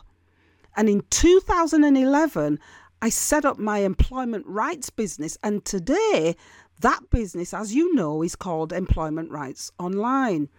And 0.75 0.89
in 0.89 1.03
2011, 1.11 2.59
I 3.01 3.09
set 3.09 3.45
up 3.45 3.57
my 3.57 3.79
employment 3.79 4.45
rights 4.45 4.89
business. 4.89 5.37
And 5.43 5.63
today, 5.63 6.35
that 6.81 7.09
business, 7.09 7.53
as 7.53 7.73
you 7.73 7.95
know, 7.95 8.21
is 8.21 8.35
called 8.35 8.73
Employment 8.73 9.31
Rights 9.31 9.71
Online. 9.79 10.49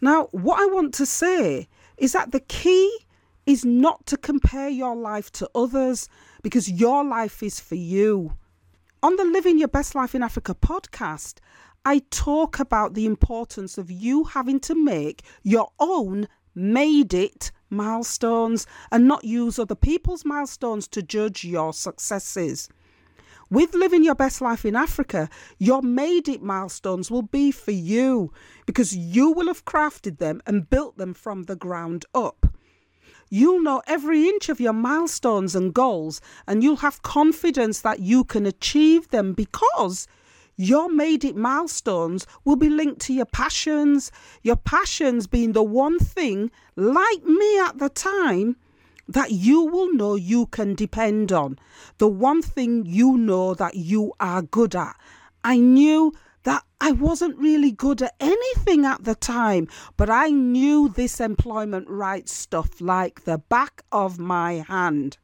Now, 0.00 0.28
what 0.32 0.58
I 0.58 0.72
want 0.72 0.94
to 0.94 1.04
say 1.04 1.68
is 1.98 2.12
that 2.12 2.32
the 2.32 2.40
key 2.40 2.90
is 3.46 3.64
not 3.64 4.06
to 4.06 4.16
compare 4.16 4.68
your 4.68 4.94
life 4.94 5.30
to 5.32 5.50
others 5.54 6.08
because 6.42 6.70
your 6.70 7.04
life 7.04 7.42
is 7.42 7.60
for 7.60 7.74
you. 7.74 8.36
On 9.02 9.16
the 9.16 9.24
Living 9.24 9.58
Your 9.58 9.68
Best 9.68 9.94
Life 9.94 10.14
in 10.14 10.22
Africa 10.22 10.54
podcast, 10.54 11.38
I 11.84 12.02
talk 12.10 12.58
about 12.58 12.92
the 12.92 13.06
importance 13.06 13.78
of 13.78 13.90
you 13.90 14.24
having 14.24 14.60
to 14.60 14.74
make 14.74 15.22
your 15.42 15.70
own 15.78 16.28
made 16.54 17.14
it 17.14 17.50
milestones 17.70 18.66
and 18.90 19.08
not 19.08 19.24
use 19.24 19.58
other 19.58 19.74
people's 19.74 20.24
milestones 20.24 20.86
to 20.88 21.02
judge 21.02 21.44
your 21.44 21.72
successes. 21.72 22.68
With 23.50 23.74
living 23.74 24.04
your 24.04 24.14
best 24.14 24.40
life 24.40 24.64
in 24.64 24.76
Africa, 24.76 25.28
your 25.58 25.82
made 25.82 26.28
it 26.28 26.42
milestones 26.42 27.10
will 27.10 27.22
be 27.22 27.50
for 27.50 27.72
you 27.72 28.32
because 28.66 28.94
you 28.94 29.32
will 29.32 29.46
have 29.46 29.64
crafted 29.64 30.18
them 30.18 30.42
and 30.46 30.68
built 30.70 30.98
them 30.98 31.14
from 31.14 31.44
the 31.44 31.56
ground 31.56 32.04
up. 32.14 32.46
You'll 33.32 33.62
know 33.62 33.80
every 33.86 34.28
inch 34.28 34.48
of 34.48 34.60
your 34.60 34.72
milestones 34.72 35.54
and 35.54 35.72
goals, 35.72 36.20
and 36.48 36.64
you'll 36.64 36.76
have 36.76 37.02
confidence 37.02 37.80
that 37.82 38.00
you 38.00 38.24
can 38.24 38.44
achieve 38.44 39.08
them 39.10 39.34
because 39.34 40.08
your 40.56 40.90
made 40.90 41.24
it 41.24 41.36
milestones 41.36 42.26
will 42.44 42.56
be 42.56 42.68
linked 42.68 43.00
to 43.02 43.14
your 43.14 43.26
passions, 43.26 44.10
your 44.42 44.56
passions 44.56 45.28
being 45.28 45.52
the 45.52 45.62
one 45.62 46.00
thing, 46.00 46.50
like 46.74 47.24
me 47.24 47.58
at 47.60 47.78
the 47.78 47.88
time, 47.88 48.56
that 49.06 49.30
you 49.30 49.62
will 49.62 49.92
know 49.94 50.16
you 50.16 50.46
can 50.46 50.74
depend 50.74 51.32
on, 51.32 51.56
the 51.98 52.08
one 52.08 52.42
thing 52.42 52.84
you 52.84 53.16
know 53.16 53.54
that 53.54 53.76
you 53.76 54.12
are 54.18 54.42
good 54.42 54.74
at. 54.74 54.96
I 55.44 55.56
knew 55.58 56.12
that 56.44 56.64
I 56.80 56.92
wasn't 56.92 57.38
really 57.38 57.70
good 57.70 58.02
at 58.02 58.14
anything 58.20 58.84
at 58.84 59.04
the 59.04 59.14
time, 59.14 59.68
but 59.96 60.08
I 60.08 60.30
knew 60.30 60.88
this 60.88 61.20
employment 61.20 61.88
rights 61.88 62.32
stuff 62.32 62.80
like 62.80 63.24
the 63.24 63.38
back 63.38 63.82
of 63.92 64.18
my 64.18 64.64
hand. 64.66 65.18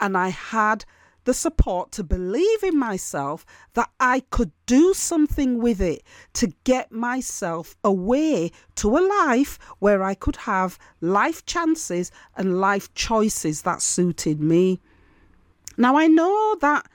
And 0.00 0.16
I 0.16 0.28
had 0.28 0.84
the 1.24 1.34
support 1.34 1.92
to 1.92 2.02
believe 2.02 2.62
in 2.62 2.76
myself 2.78 3.46
that 3.74 3.90
I 4.00 4.20
could 4.30 4.50
do 4.66 4.92
something 4.94 5.60
with 5.60 5.80
it 5.80 6.02
to 6.34 6.52
get 6.64 6.90
myself 6.90 7.76
away 7.84 8.50
to 8.76 8.96
a 8.96 9.06
life 9.26 9.58
where 9.78 10.02
I 10.02 10.14
could 10.14 10.36
have 10.36 10.78
life 11.00 11.44
chances 11.46 12.10
and 12.36 12.60
life 12.60 12.92
choices 12.94 13.62
that 13.62 13.82
suited 13.82 14.40
me. 14.40 14.80
Now, 15.76 15.96
I 15.96 16.06
know 16.06 16.56
that, 16.60 16.86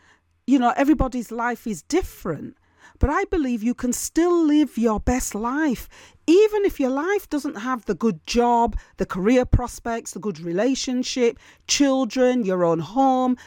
you 0.46 0.60
know, 0.60 0.74
everybody's 0.76 1.32
life 1.32 1.66
is 1.66 1.82
different, 1.84 2.58
but 3.00 3.10
I 3.10 3.26
believe 3.26 3.64
you 3.64 3.74
can 3.74 3.94
still 3.94 4.46
live 4.46 4.78
your 4.78 5.00
best 5.00 5.36
life. 5.36 5.88
Even 6.28 6.66
if 6.66 6.80
your 6.80 6.90
life 6.90 7.30
doesn't 7.30 7.56
have 7.56 7.86
the 7.86 7.96
good 7.96 8.26
job, 8.26 8.78
the 8.98 9.06
career 9.06 9.46
prospects, 9.46 10.12
the 10.12 10.20
good 10.20 10.40
relationship, 10.40 11.40
children, 11.68 12.46
your 12.46 12.66
own 12.66 12.80
home, 12.80 13.38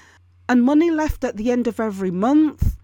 and 0.48 0.62
money 0.62 0.90
left 0.90 1.22
at 1.24 1.36
the 1.36 1.50
end 1.50 1.66
of 1.66 1.78
every 1.78 2.10
month. 2.10 2.76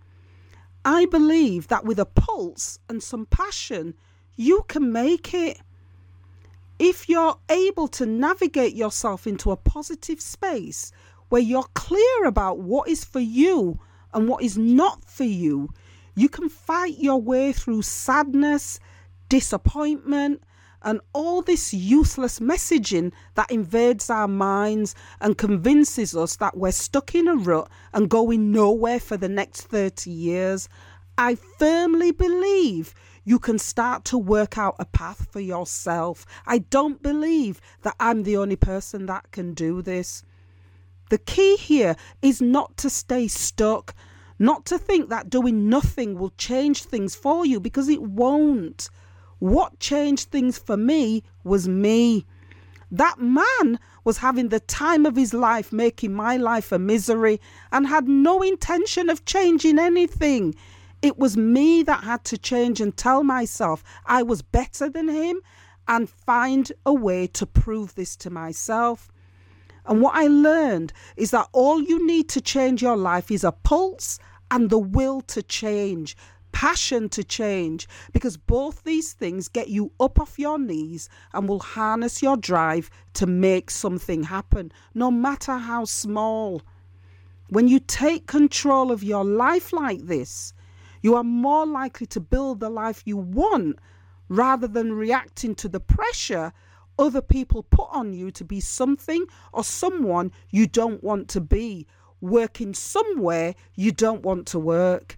I 0.84 1.06
believe 1.06 1.66
that 1.68 1.84
with 1.84 1.98
a 1.98 2.04
pulse 2.04 2.78
and 2.88 3.02
some 3.02 3.26
passion, 3.26 3.94
you 4.36 4.64
can 4.68 4.92
make 4.92 5.34
it. 5.34 5.58
If 6.78 7.08
you're 7.08 7.38
able 7.48 7.88
to 7.88 8.06
navigate 8.06 8.74
yourself 8.74 9.26
into 9.26 9.50
a 9.50 9.56
positive 9.56 10.20
space 10.20 10.92
where 11.28 11.40
you're 11.40 11.66
clear 11.74 12.24
about 12.26 12.58
what 12.58 12.88
is 12.88 13.04
for 13.04 13.18
you 13.18 13.80
and 14.12 14.28
what 14.28 14.42
is 14.42 14.56
not 14.56 15.04
for 15.04 15.24
you, 15.24 15.70
you 16.16 16.28
can 16.28 16.48
fight 16.48 16.98
your 16.98 17.20
way 17.20 17.52
through 17.52 17.82
sadness, 17.82 18.80
disappointment, 19.28 20.42
and 20.82 21.00
all 21.12 21.42
this 21.42 21.74
useless 21.74 22.38
messaging 22.38 23.12
that 23.34 23.50
invades 23.50 24.08
our 24.08 24.28
minds 24.28 24.94
and 25.20 25.36
convinces 25.36 26.16
us 26.16 26.36
that 26.36 26.56
we're 26.56 26.72
stuck 26.72 27.14
in 27.14 27.28
a 27.28 27.36
rut 27.36 27.68
and 27.92 28.08
going 28.08 28.50
nowhere 28.50 28.98
for 28.98 29.16
the 29.16 29.28
next 29.28 29.62
30 29.62 30.10
years, 30.10 30.68
I 31.18 31.34
firmly 31.34 32.12
believe 32.12 32.94
you 33.24 33.38
can 33.38 33.58
start 33.58 34.04
to 34.06 34.16
work 34.16 34.56
out 34.56 34.76
a 34.78 34.84
path 34.84 35.26
for 35.30 35.40
yourself. 35.40 36.24
I 36.46 36.58
don't 36.58 37.02
believe 37.02 37.60
that 37.82 37.96
I'm 37.98 38.22
the 38.22 38.36
only 38.36 38.56
person 38.56 39.06
that 39.06 39.32
can 39.32 39.52
do 39.52 39.82
this. 39.82 40.22
The 41.10 41.18
key 41.18 41.56
here 41.56 41.96
is 42.22 42.40
not 42.40 42.76
to 42.78 42.90
stay 42.90 43.28
stuck, 43.28 43.94
not 44.38 44.64
to 44.66 44.78
think 44.78 45.08
that 45.08 45.30
doing 45.30 45.68
nothing 45.68 46.18
will 46.18 46.32
change 46.36 46.84
things 46.84 47.14
for 47.14 47.46
you 47.46 47.60
because 47.60 47.88
it 47.88 48.02
won't. 48.02 48.88
What 49.38 49.80
changed 49.80 50.30
things 50.30 50.58
for 50.58 50.76
me 50.76 51.22
was 51.44 51.68
me. 51.68 52.26
That 52.90 53.18
man 53.18 53.78
was 54.04 54.18
having 54.18 54.48
the 54.48 54.60
time 54.60 55.04
of 55.06 55.16
his 55.16 55.34
life, 55.34 55.72
making 55.72 56.14
my 56.14 56.36
life 56.36 56.70
a 56.70 56.78
misery, 56.78 57.40
and 57.72 57.86
had 57.86 58.06
no 58.06 58.42
intention 58.42 59.10
of 59.10 59.24
changing 59.24 59.78
anything. 59.78 60.54
It 61.02 61.18
was 61.18 61.36
me 61.36 61.82
that 61.82 62.04
had 62.04 62.24
to 62.24 62.38
change 62.38 62.80
and 62.80 62.96
tell 62.96 63.22
myself 63.22 63.82
I 64.06 64.22
was 64.22 64.42
better 64.42 64.88
than 64.88 65.08
him 65.08 65.40
and 65.88 66.08
find 66.08 66.72
a 66.84 66.94
way 66.94 67.26
to 67.28 67.46
prove 67.46 67.94
this 67.94 68.16
to 68.16 68.30
myself. 68.30 69.10
And 69.86 70.00
what 70.00 70.14
I 70.14 70.26
learned 70.26 70.92
is 71.16 71.30
that 71.30 71.48
all 71.52 71.80
you 71.80 72.06
need 72.06 72.28
to 72.30 72.40
change 72.40 72.82
your 72.82 72.96
life 72.96 73.30
is 73.30 73.44
a 73.44 73.52
pulse 73.52 74.18
and 74.50 74.68
the 74.70 74.78
will 74.78 75.20
to 75.22 75.42
change, 75.42 76.16
passion 76.52 77.08
to 77.10 77.22
change, 77.22 77.88
because 78.12 78.36
both 78.36 78.82
these 78.84 79.12
things 79.12 79.48
get 79.48 79.68
you 79.68 79.92
up 80.00 80.18
off 80.20 80.38
your 80.38 80.58
knees 80.58 81.08
and 81.32 81.48
will 81.48 81.60
harness 81.60 82.22
your 82.22 82.36
drive 82.36 82.90
to 83.14 83.26
make 83.26 83.70
something 83.70 84.24
happen, 84.24 84.72
no 84.94 85.10
matter 85.10 85.56
how 85.56 85.84
small. 85.84 86.62
When 87.48 87.68
you 87.68 87.78
take 87.78 88.26
control 88.26 88.90
of 88.90 89.04
your 89.04 89.24
life 89.24 89.72
like 89.72 90.06
this, 90.06 90.52
you 91.02 91.14
are 91.14 91.24
more 91.24 91.66
likely 91.66 92.06
to 92.08 92.20
build 92.20 92.58
the 92.58 92.70
life 92.70 93.02
you 93.04 93.16
want 93.16 93.78
rather 94.28 94.66
than 94.66 94.92
reacting 94.92 95.54
to 95.54 95.68
the 95.68 95.78
pressure 95.78 96.52
other 96.98 97.20
people 97.20 97.62
put 97.62 97.88
on 97.90 98.12
you 98.12 98.30
to 98.30 98.44
be 98.44 98.60
something 98.60 99.26
or 99.52 99.64
someone 99.64 100.32
you 100.50 100.66
don't 100.66 101.02
want 101.02 101.28
to 101.28 101.40
be, 101.40 101.86
working 102.20 102.74
somewhere 102.74 103.54
you 103.74 103.92
don't 103.92 104.22
want 104.22 104.46
to 104.48 104.58
work. 104.58 105.16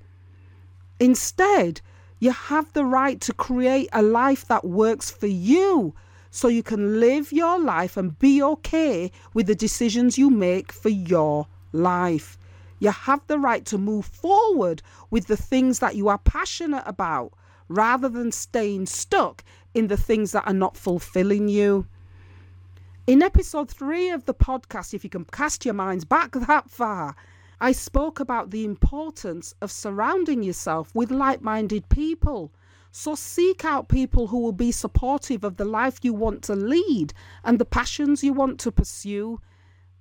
Instead, 1.00 1.80
you 2.18 2.32
have 2.32 2.72
the 2.72 2.84
right 2.84 3.20
to 3.20 3.32
create 3.32 3.88
a 3.92 4.02
life 4.02 4.46
that 4.48 4.64
works 4.64 5.10
for 5.10 5.28
you 5.28 5.94
so 6.30 6.48
you 6.48 6.62
can 6.62 7.00
live 7.00 7.32
your 7.32 7.58
life 7.58 7.96
and 7.96 8.18
be 8.18 8.42
okay 8.42 9.10
with 9.32 9.46
the 9.46 9.54
decisions 9.54 10.18
you 10.18 10.28
make 10.28 10.72
for 10.72 10.88
your 10.88 11.46
life. 11.72 12.36
You 12.80 12.90
have 12.90 13.26
the 13.26 13.38
right 13.38 13.64
to 13.66 13.78
move 13.78 14.06
forward 14.06 14.82
with 15.10 15.26
the 15.26 15.36
things 15.36 15.78
that 15.78 15.96
you 15.96 16.08
are 16.08 16.18
passionate 16.18 16.84
about 16.86 17.32
rather 17.68 18.08
than 18.08 18.32
staying 18.32 18.86
stuck 18.86 19.44
in 19.78 19.86
the 19.86 19.96
things 19.96 20.32
that 20.32 20.46
are 20.46 20.52
not 20.52 20.76
fulfilling 20.76 21.48
you. 21.48 21.86
In 23.06 23.22
episode 23.22 23.70
three 23.70 24.10
of 24.10 24.24
the 24.24 24.34
podcast, 24.34 24.92
if 24.92 25.04
you 25.04 25.08
can 25.08 25.24
cast 25.24 25.64
your 25.64 25.74
minds 25.74 26.04
back 26.04 26.32
that 26.32 26.68
far, 26.68 27.14
I 27.60 27.70
spoke 27.70 28.18
about 28.18 28.50
the 28.50 28.64
importance 28.64 29.54
of 29.62 29.70
surrounding 29.70 30.42
yourself 30.42 30.92
with 30.94 31.12
like 31.12 31.42
minded 31.42 31.88
people. 31.88 32.52
So 32.90 33.14
seek 33.14 33.64
out 33.64 33.88
people 33.88 34.26
who 34.26 34.40
will 34.40 34.52
be 34.52 34.72
supportive 34.72 35.44
of 35.44 35.58
the 35.58 35.64
life 35.64 36.00
you 36.02 36.12
want 36.12 36.42
to 36.44 36.56
lead 36.56 37.14
and 37.44 37.60
the 37.60 37.64
passions 37.64 38.24
you 38.24 38.32
want 38.32 38.58
to 38.60 38.72
pursue. 38.72 39.40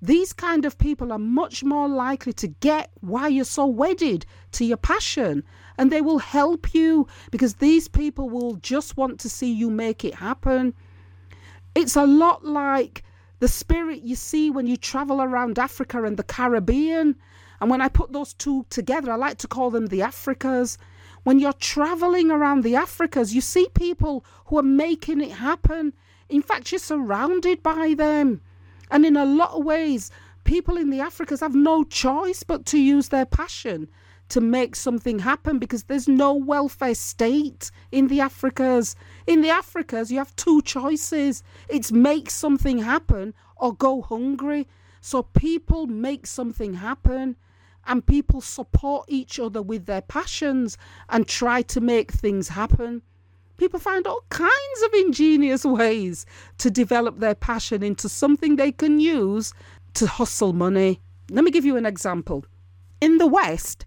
These 0.01 0.33
kind 0.33 0.65
of 0.65 0.77
people 0.79 1.11
are 1.11 1.19
much 1.19 1.63
more 1.63 1.87
likely 1.87 2.33
to 2.33 2.47
get 2.47 2.91
why 3.01 3.27
you're 3.27 3.45
so 3.45 3.67
wedded 3.67 4.25
to 4.53 4.65
your 4.65 4.77
passion 4.77 5.43
and 5.77 5.91
they 5.91 6.01
will 6.01 6.19
help 6.19 6.73
you 6.73 7.07
because 7.31 7.55
these 7.55 7.87
people 7.87 8.29
will 8.29 8.55
just 8.55 8.97
want 8.97 9.19
to 9.19 9.29
see 9.29 9.51
you 9.51 9.69
make 9.69 10.03
it 10.03 10.15
happen. 10.15 10.73
It's 11.75 11.95
a 11.95 12.05
lot 12.05 12.43
like 12.43 13.03
the 13.39 13.47
spirit 13.47 14.01
you 14.01 14.15
see 14.15 14.49
when 14.49 14.65
you 14.65 14.77
travel 14.77 15.21
around 15.21 15.59
Africa 15.59 16.03
and 16.03 16.17
the 16.17 16.23
Caribbean. 16.23 17.15
And 17.61 17.69
when 17.69 17.81
I 17.81 17.89
put 17.89 18.11
those 18.11 18.33
two 18.33 18.65
together, 18.69 19.11
I 19.11 19.15
like 19.15 19.37
to 19.39 19.47
call 19.47 19.69
them 19.69 19.87
the 19.87 19.99
Africas. 19.99 20.77
When 21.23 21.39
you're 21.39 21.53
traveling 21.53 22.31
around 22.31 22.63
the 22.63 22.73
Africas, 22.73 23.33
you 23.33 23.41
see 23.41 23.67
people 23.75 24.25
who 24.45 24.57
are 24.57 24.63
making 24.63 25.21
it 25.21 25.31
happen. 25.31 25.93
In 26.29 26.41
fact, 26.41 26.71
you're 26.71 26.79
surrounded 26.79 27.61
by 27.61 27.93
them. 27.95 28.41
And 28.89 29.05
in 29.05 29.17
a 29.17 29.25
lot 29.25 29.51
of 29.51 29.63
ways, 29.65 30.09
people 30.43 30.77
in 30.77 30.89
the 30.89 30.99
Africas 30.99 31.41
have 31.41 31.53
no 31.53 31.83
choice 31.83 32.43
but 32.43 32.65
to 32.67 32.79
use 32.79 33.09
their 33.09 33.25
passion 33.25 33.87
to 34.29 34.41
make 34.41 34.75
something 34.75 35.19
happen 35.19 35.59
because 35.59 35.83
there's 35.83 36.07
no 36.07 36.33
welfare 36.33 36.95
state 36.95 37.71
in 37.91 38.07
the 38.07 38.19
Africas. 38.19 38.95
In 39.25 39.41
the 39.41 39.49
Africas, 39.49 40.11
you 40.11 40.17
have 40.17 40.35
two 40.35 40.61
choices 40.61 41.43
it's 41.69 41.91
make 41.91 42.29
something 42.29 42.79
happen 42.79 43.33
or 43.55 43.73
go 43.73 44.01
hungry. 44.01 44.67
So 45.01 45.23
people 45.23 45.87
make 45.87 46.27
something 46.27 46.75
happen 46.75 47.35
and 47.85 48.05
people 48.05 48.41
support 48.41 49.05
each 49.07 49.39
other 49.39 49.61
with 49.61 49.85
their 49.85 50.01
passions 50.01 50.77
and 51.09 51.27
try 51.27 51.61
to 51.63 51.79
make 51.79 52.11
things 52.11 52.49
happen. 52.49 53.01
People 53.57 53.79
find 53.79 54.05
all 54.05 54.23
kinds 54.29 54.81
of 54.85 54.93
ingenious 54.93 55.65
ways 55.79 56.25
to 56.59 56.69
develop 56.69 57.19
their 57.19 57.35
passion 57.35 57.81
into 57.81 58.09
something 58.09 58.55
they 58.55 58.71
can 58.71 58.99
use 58.99 59.53
to 59.95 60.05
hustle 60.05 60.53
money. 60.53 60.99
Let 61.31 61.43
me 61.43 61.51
give 61.51 61.65
you 61.65 61.77
an 61.77 61.85
example. 61.85 62.45
In 63.01 63.17
the 63.17 63.27
West, 63.27 63.85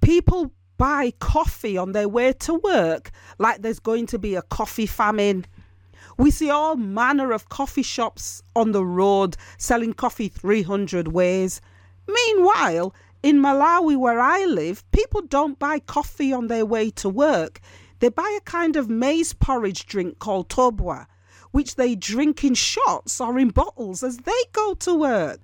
people 0.00 0.52
buy 0.76 1.12
coffee 1.18 1.76
on 1.76 1.92
their 1.92 2.08
way 2.08 2.32
to 2.32 2.54
work 2.54 3.10
like 3.38 3.62
there's 3.62 3.80
going 3.80 4.06
to 4.06 4.18
be 4.18 4.34
a 4.34 4.42
coffee 4.42 4.86
famine. 4.86 5.44
We 6.16 6.30
see 6.30 6.50
all 6.50 6.76
manner 6.76 7.32
of 7.32 7.48
coffee 7.48 7.82
shops 7.82 8.42
on 8.56 8.72
the 8.72 8.84
road 8.84 9.36
selling 9.58 9.92
coffee 9.92 10.28
300 10.28 11.08
ways. 11.08 11.60
Meanwhile, 12.06 12.94
in 13.22 13.40
Malawi, 13.40 13.96
where 13.96 14.20
I 14.20 14.44
live, 14.44 14.88
people 14.92 15.22
don't 15.22 15.58
buy 15.58 15.80
coffee 15.80 16.32
on 16.32 16.46
their 16.46 16.64
way 16.64 16.90
to 16.90 17.08
work. 17.08 17.60
They 17.98 18.08
buy 18.08 18.36
a 18.38 18.44
kind 18.44 18.76
of 18.76 18.88
maize 18.88 19.32
porridge 19.32 19.86
drink 19.86 20.20
called 20.20 20.48
thobwa, 20.48 21.06
which 21.50 21.74
they 21.74 21.96
drink 21.96 22.44
in 22.44 22.54
shots 22.54 23.20
or 23.20 23.38
in 23.38 23.50
bottles 23.50 24.02
as 24.04 24.18
they 24.18 24.42
go 24.52 24.74
to 24.74 24.94
work. 24.94 25.40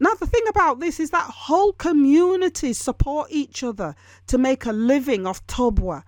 Now, 0.00 0.14
the 0.14 0.26
thing 0.26 0.44
about 0.48 0.78
this 0.80 1.00
is 1.00 1.10
that 1.10 1.28
whole 1.28 1.72
communities 1.72 2.78
support 2.78 3.28
each 3.30 3.64
other 3.64 3.96
to 4.28 4.38
make 4.38 4.64
a 4.64 4.72
living 4.72 5.26
off 5.26 5.44
Thobwa. 5.46 6.04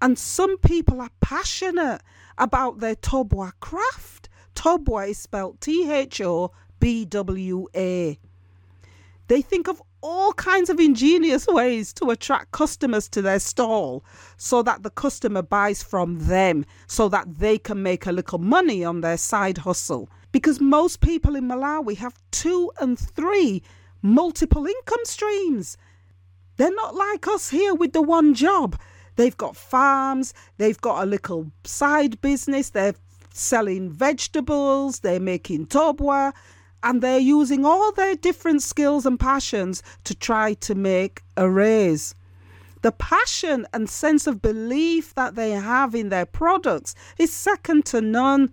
And 0.00 0.18
some 0.18 0.56
people 0.58 1.00
are 1.00 1.10
passionate 1.20 2.00
about 2.38 2.80
their 2.80 2.96
Thobwa 2.96 3.52
craft. 3.60 4.28
Thobwa 4.54 5.08
is 5.10 5.18
spelled 5.18 5.60
T 5.60 5.90
H 5.90 6.20
O 6.20 6.52
B 6.80 7.04
W 7.04 7.66
A. 7.74 8.18
They 9.28 9.42
think 9.42 9.68
of 9.68 9.82
all 10.02 10.34
kinds 10.34 10.68
of 10.68 10.78
ingenious 10.78 11.46
ways 11.46 11.94
to 11.94 12.10
attract 12.10 12.50
customers 12.52 13.08
to 13.08 13.22
their 13.22 13.38
stall 13.38 14.04
so 14.36 14.62
that 14.62 14.82
the 14.82 14.90
customer 14.90 15.40
buys 15.40 15.82
from 15.82 16.18
them 16.26 16.66
so 16.86 17.08
that 17.08 17.38
they 17.38 17.56
can 17.56 17.82
make 17.82 18.04
a 18.04 18.12
little 18.12 18.38
money 18.38 18.84
on 18.84 19.00
their 19.00 19.16
side 19.16 19.58
hustle. 19.58 20.10
Because 20.34 20.60
most 20.60 21.00
people 21.00 21.36
in 21.36 21.46
Malawi 21.46 21.96
have 21.98 22.20
two 22.32 22.72
and 22.80 22.98
three 22.98 23.62
multiple 24.02 24.66
income 24.66 25.04
streams. 25.04 25.76
They're 26.56 26.74
not 26.74 26.96
like 26.96 27.28
us 27.28 27.50
here 27.50 27.72
with 27.72 27.92
the 27.92 28.02
one 28.02 28.34
job. 28.34 28.76
They've 29.14 29.36
got 29.36 29.54
farms, 29.54 30.34
they've 30.56 30.80
got 30.80 31.04
a 31.04 31.06
little 31.06 31.52
side 31.62 32.20
business, 32.20 32.70
they're 32.70 32.96
selling 33.32 33.92
vegetables, 33.92 34.98
they're 34.98 35.20
making 35.20 35.66
thobwa, 35.66 36.32
and 36.82 37.00
they're 37.00 37.20
using 37.20 37.64
all 37.64 37.92
their 37.92 38.16
different 38.16 38.60
skills 38.64 39.06
and 39.06 39.20
passions 39.20 39.84
to 40.02 40.16
try 40.16 40.54
to 40.54 40.74
make 40.74 41.22
a 41.36 41.48
raise. 41.48 42.16
The 42.82 42.90
passion 42.90 43.68
and 43.72 43.88
sense 43.88 44.26
of 44.26 44.42
belief 44.42 45.14
that 45.14 45.36
they 45.36 45.52
have 45.52 45.94
in 45.94 46.08
their 46.08 46.26
products 46.26 46.96
is 47.20 47.32
second 47.32 47.86
to 47.86 48.00
none. 48.00 48.52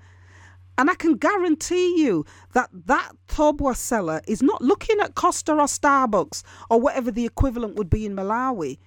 And 0.77 0.89
I 0.89 0.95
can 0.95 1.15
guarantee 1.15 2.01
you 2.01 2.25
that 2.53 2.69
that 2.85 3.11
Thobwa 3.27 3.75
seller 3.75 4.21
is 4.27 4.41
not 4.41 4.61
looking 4.61 4.99
at 4.99 5.15
Costa 5.15 5.53
or 5.53 5.65
Starbucks 5.65 6.43
or 6.69 6.79
whatever 6.79 7.11
the 7.11 7.25
equivalent 7.25 7.75
would 7.75 7.89
be 7.89 8.05
in 8.05 8.15
Malawi. 8.15 8.79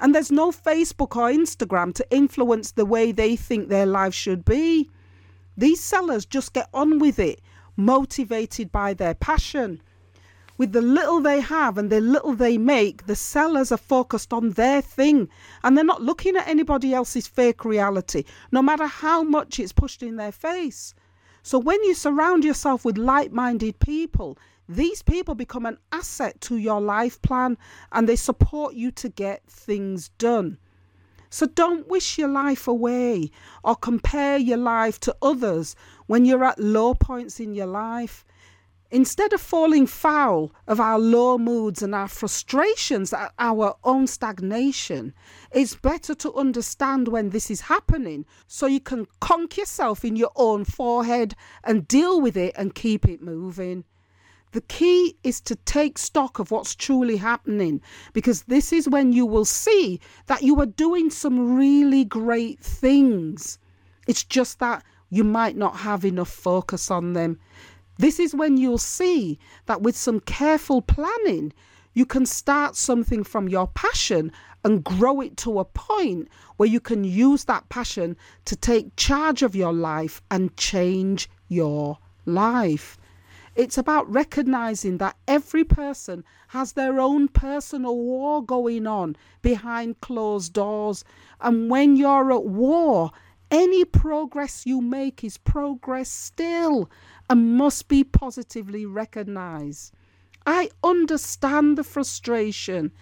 And 0.00 0.14
there's 0.14 0.32
no 0.32 0.50
Facebook 0.50 1.16
or 1.16 1.30
Instagram 1.30 1.94
to 1.94 2.06
influence 2.10 2.72
the 2.72 2.86
way 2.86 3.12
they 3.12 3.36
think 3.36 3.68
their 3.68 3.86
life 3.86 4.14
should 4.14 4.44
be. 4.44 4.90
These 5.56 5.80
sellers 5.80 6.24
just 6.24 6.52
get 6.52 6.68
on 6.72 6.98
with 6.98 7.18
it 7.18 7.40
motivated 7.76 8.72
by 8.72 8.94
their 8.94 9.14
passion. 9.14 9.80
With 10.58 10.72
the 10.72 10.82
little 10.82 11.20
they 11.20 11.40
have 11.40 11.78
and 11.78 11.90
the 11.90 12.00
little 12.00 12.34
they 12.34 12.58
make, 12.58 13.06
the 13.06 13.16
sellers 13.16 13.72
are 13.72 13.78
focused 13.78 14.32
on 14.32 14.50
their 14.50 14.80
thing 14.82 15.28
and 15.64 15.76
they're 15.76 15.84
not 15.84 16.02
looking 16.02 16.36
at 16.36 16.46
anybody 16.46 16.94
else's 16.94 17.26
fake 17.26 17.64
reality, 17.64 18.24
no 18.50 18.62
matter 18.62 18.86
how 18.86 19.22
much 19.22 19.58
it's 19.58 19.72
pushed 19.72 20.02
in 20.02 20.16
their 20.16 20.32
face. 20.32 20.94
So 21.42 21.58
when 21.58 21.82
you 21.82 21.94
surround 21.94 22.44
yourself 22.44 22.84
with 22.84 22.96
like 22.96 23.32
minded 23.32 23.78
people, 23.80 24.38
these 24.68 25.02
people 25.02 25.34
become 25.34 25.66
an 25.66 25.78
asset 25.90 26.40
to 26.42 26.56
your 26.56 26.80
life 26.80 27.20
plan 27.20 27.58
and 27.90 28.08
they 28.08 28.16
support 28.16 28.74
you 28.74 28.92
to 28.92 29.08
get 29.08 29.42
things 29.48 30.10
done. 30.18 30.58
So 31.30 31.46
don't 31.46 31.88
wish 31.88 32.18
your 32.18 32.28
life 32.28 32.68
away 32.68 33.30
or 33.64 33.74
compare 33.74 34.36
your 34.36 34.58
life 34.58 35.00
to 35.00 35.16
others 35.20 35.74
when 36.06 36.24
you're 36.24 36.44
at 36.44 36.60
low 36.60 36.94
points 36.94 37.40
in 37.40 37.54
your 37.54 37.66
life. 37.66 38.24
Instead 38.92 39.32
of 39.32 39.40
falling 39.40 39.86
foul 39.86 40.52
of 40.66 40.78
our 40.78 40.98
low 40.98 41.38
moods 41.38 41.82
and 41.82 41.94
our 41.94 42.06
frustrations 42.06 43.10
at 43.14 43.32
our 43.38 43.74
own 43.84 44.06
stagnation, 44.06 45.14
it's 45.50 45.74
better 45.74 46.14
to 46.14 46.34
understand 46.34 47.08
when 47.08 47.30
this 47.30 47.50
is 47.50 47.62
happening 47.62 48.26
so 48.46 48.66
you 48.66 48.80
can 48.80 49.06
conk 49.18 49.56
yourself 49.56 50.04
in 50.04 50.14
your 50.14 50.30
own 50.36 50.62
forehead 50.62 51.34
and 51.64 51.88
deal 51.88 52.20
with 52.20 52.36
it 52.36 52.54
and 52.54 52.74
keep 52.74 53.08
it 53.08 53.22
moving. 53.22 53.82
The 54.50 54.60
key 54.60 55.16
is 55.24 55.40
to 55.40 55.56
take 55.56 55.96
stock 55.96 56.38
of 56.38 56.50
what's 56.50 56.74
truly 56.74 57.16
happening 57.16 57.80
because 58.12 58.42
this 58.42 58.74
is 58.74 58.90
when 58.90 59.14
you 59.14 59.24
will 59.24 59.46
see 59.46 60.00
that 60.26 60.42
you 60.42 60.60
are 60.60 60.66
doing 60.66 61.08
some 61.08 61.56
really 61.56 62.04
great 62.04 62.60
things. 62.60 63.58
It's 64.06 64.22
just 64.22 64.58
that 64.58 64.84
you 65.08 65.24
might 65.24 65.56
not 65.56 65.76
have 65.76 66.04
enough 66.04 66.30
focus 66.30 66.90
on 66.90 67.14
them. 67.14 67.38
This 68.02 68.18
is 68.18 68.34
when 68.34 68.56
you'll 68.56 68.78
see 68.78 69.38
that 69.66 69.82
with 69.82 69.96
some 69.96 70.18
careful 70.18 70.82
planning, 70.82 71.52
you 71.94 72.04
can 72.04 72.26
start 72.26 72.74
something 72.74 73.22
from 73.22 73.48
your 73.48 73.68
passion 73.68 74.32
and 74.64 74.82
grow 74.82 75.20
it 75.20 75.36
to 75.36 75.60
a 75.60 75.64
point 75.64 76.26
where 76.56 76.68
you 76.68 76.80
can 76.80 77.04
use 77.04 77.44
that 77.44 77.68
passion 77.68 78.16
to 78.46 78.56
take 78.56 78.96
charge 78.96 79.44
of 79.44 79.54
your 79.54 79.72
life 79.72 80.20
and 80.32 80.56
change 80.56 81.30
your 81.46 81.96
life. 82.26 82.98
It's 83.54 83.78
about 83.78 84.12
recognizing 84.12 84.98
that 84.98 85.16
every 85.28 85.62
person 85.62 86.24
has 86.48 86.72
their 86.72 86.98
own 86.98 87.28
personal 87.28 87.96
war 87.96 88.44
going 88.44 88.88
on 88.88 89.14
behind 89.42 90.00
closed 90.00 90.54
doors. 90.54 91.04
And 91.40 91.70
when 91.70 91.94
you're 91.94 92.32
at 92.32 92.46
war, 92.46 93.12
any 93.52 93.84
progress 93.84 94.66
you 94.66 94.80
make 94.80 95.22
is 95.22 95.36
progress 95.36 96.08
still 96.08 96.90
and 97.32 97.56
must 97.56 97.88
be 97.88 98.04
positively 98.04 98.84
recognized. 98.84 99.94
I 100.44 100.68
understand 100.84 101.78
the 101.78 101.82
frustration, 101.82 102.92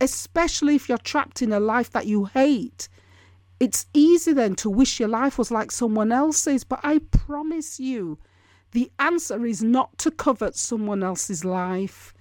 especially 0.00 0.76
if 0.76 0.88
you're 0.88 0.96
trapped 0.96 1.42
in 1.42 1.52
a 1.52 1.58
life 1.58 1.90
that 1.90 2.06
you 2.06 2.26
hate. 2.26 2.88
It's 3.58 3.86
easy 3.92 4.32
then 4.32 4.54
to 4.62 4.70
wish 4.70 5.00
your 5.00 5.08
life 5.08 5.38
was 5.38 5.50
like 5.50 5.72
someone 5.72 6.12
else's, 6.12 6.62
but 6.62 6.78
I 6.84 7.00
promise 7.10 7.80
you, 7.80 8.20
the 8.70 8.92
answer 9.00 9.44
is 9.44 9.60
not 9.60 9.98
to 9.98 10.12
covet 10.12 10.54
someone 10.54 11.02
else's 11.02 11.44
life. 11.44 12.14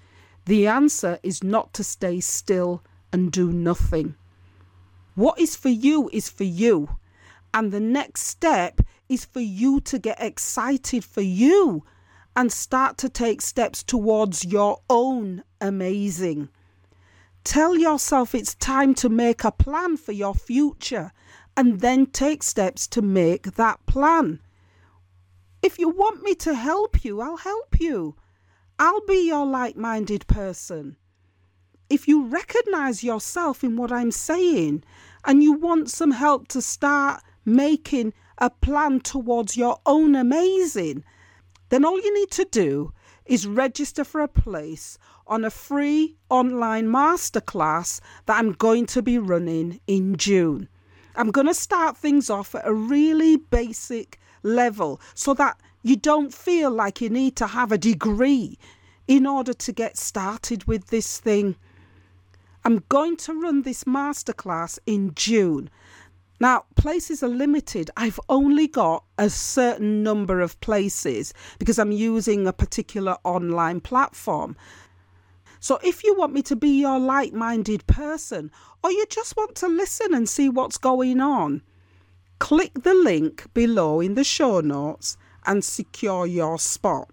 The 0.46 0.66
answer 0.66 1.20
is 1.22 1.44
not 1.44 1.72
to 1.76 1.84
stay 1.84 2.20
still 2.20 2.84
and 3.14 3.32
do 3.32 3.52
nothing. 3.52 4.16
What 5.14 5.40
is 5.40 5.56
for 5.56 5.70
you 5.70 6.10
is 6.12 6.30
for 6.30 6.46
you. 6.46 6.98
And 7.54 7.72
the 7.72 7.80
next 7.80 8.22
step 8.24 8.82
is 9.10 9.26
for 9.26 9.39
you 9.41 9.82
to 9.82 10.00
get 10.00 10.22
excited 10.22 11.04
for 11.04 11.22
you 11.22 11.84
and 12.36 12.52
start 12.52 12.98
to 13.00 13.10
take 13.10 13.41
steps 13.41 13.84
towards 13.84 14.45
your 14.45 14.80
own 14.89 15.43
amazing. 15.60 16.48
Tell 17.43 17.76
yourself 17.76 18.36
it's 18.36 18.54
time 18.56 18.93
to 18.95 19.10
make 19.10 19.43
a 19.43 19.52
plan 19.52 19.98
for 19.98 20.12
your 20.12 20.36
future 20.36 21.12
and 21.58 21.82
then 21.82 22.06
take 22.06 22.43
steps 22.43 22.88
to 22.88 23.02
make 23.02 23.56
that 23.56 23.84
plan. 23.88 24.39
If 25.62 25.80
you 25.80 25.89
want 25.89 26.22
me 26.24 26.36
to 26.36 26.54
help 26.54 27.04
you, 27.04 27.19
I'll 27.19 27.38
help 27.38 27.80
you. 27.80 28.15
I'll 28.78 29.06
be 29.06 29.28
your 29.28 29.45
like 29.45 29.76
minded 29.76 30.26
person. 30.28 30.95
If 31.89 32.08
you 32.08 32.26
recognize 32.28 33.04
yourself 33.04 33.63
in 33.63 33.76
what 33.76 33.91
I'm 33.91 34.12
saying 34.12 34.84
and 35.26 35.43
you 35.43 35.54
want 35.54 35.89
some 35.89 36.12
help 36.12 36.48
to 36.50 36.62
start 36.62 37.24
making 37.43 38.13
a 38.39 38.49
plan 38.49 38.99
towards 39.02 39.56
your 39.56 39.80
own 39.86 40.15
amazing, 40.15 41.04
then 41.69 41.86
all 41.86 41.99
you 41.99 42.13
need 42.13 42.32
to 42.32 42.45
do 42.45 42.91
is 43.25 43.45
register 43.45 44.04
for 44.04 44.21
a 44.21 44.28
place 44.28 44.97
on 45.28 45.45
a 45.45 45.52
free 45.52 46.15
online 46.30 46.88
masterclass 46.88 48.02
that 48.25 48.39
I'm 48.39 48.54
going 48.54 48.88
to 48.88 49.02
be 49.04 49.19
running 49.19 49.80
in 49.86 50.15
June. 50.15 50.67
I'm 51.15 51.30
going 51.32 51.47
to 51.47 51.54
start 51.54 51.97
things 51.97 52.30
off 52.30 52.56
at 52.56 52.67
a 52.67 52.73
really 52.73 53.38
basic 53.38 54.19
level 54.41 54.99
so 55.13 55.34
that 55.36 55.60
you 55.84 55.95
don't 55.95 56.34
feel 56.34 56.71
like 56.71 57.02
you 57.02 57.10
need 57.10 57.36
to 57.36 57.47
have 57.47 57.71
a 57.71 57.78
degree 57.78 58.58
in 59.08 59.25
order 59.28 59.54
to 59.54 59.71
get 59.71 59.97
started 59.97 60.65
with 60.65 60.88
this 60.88 61.19
thing. 61.19 61.56
I'm 62.63 62.84
going 62.89 63.17
to 63.17 63.34
run 63.34 63.62
this 63.62 63.84
masterclass 63.84 64.80
in 64.86 65.13
June. 65.15 65.69
Now, 66.39 66.63
places 66.75 67.21
are 67.21 67.28
limited. 67.28 67.91
I've 67.97 68.19
only 68.30 68.67
got 68.67 69.04
a 69.17 69.30
certain 69.30 70.04
number 70.04 70.39
of 70.39 70.60
places 70.62 71.34
because 71.58 71.78
I'm 71.78 71.91
using 71.91 72.47
a 72.47 72.54
particular 72.54 73.17
online 73.25 73.82
platform. 73.82 74.56
So, 75.60 75.80
if 75.84 76.04
you 76.06 76.15
want 76.15 76.34
me 76.34 76.41
to 76.43 76.56
be 76.56 76.80
your 76.80 76.97
like 76.97 77.34
minded 77.34 77.86
person 77.88 78.52
or 78.82 78.91
you 78.91 79.06
just 79.10 79.36
want 79.36 79.56
to 79.56 79.67
listen 79.67 80.13
and 80.13 80.30
see 80.30 80.47
what's 80.47 80.78
going 80.78 81.19
on, 81.19 81.62
click 82.39 82.71
the 82.84 82.93
link 82.93 83.54
below 83.54 83.99
in 83.99 84.15
the 84.15 84.23
show 84.23 84.62
notes 84.62 85.17
and 85.45 85.63
secure 85.63 86.25
your 86.25 86.58
spot. 86.58 87.10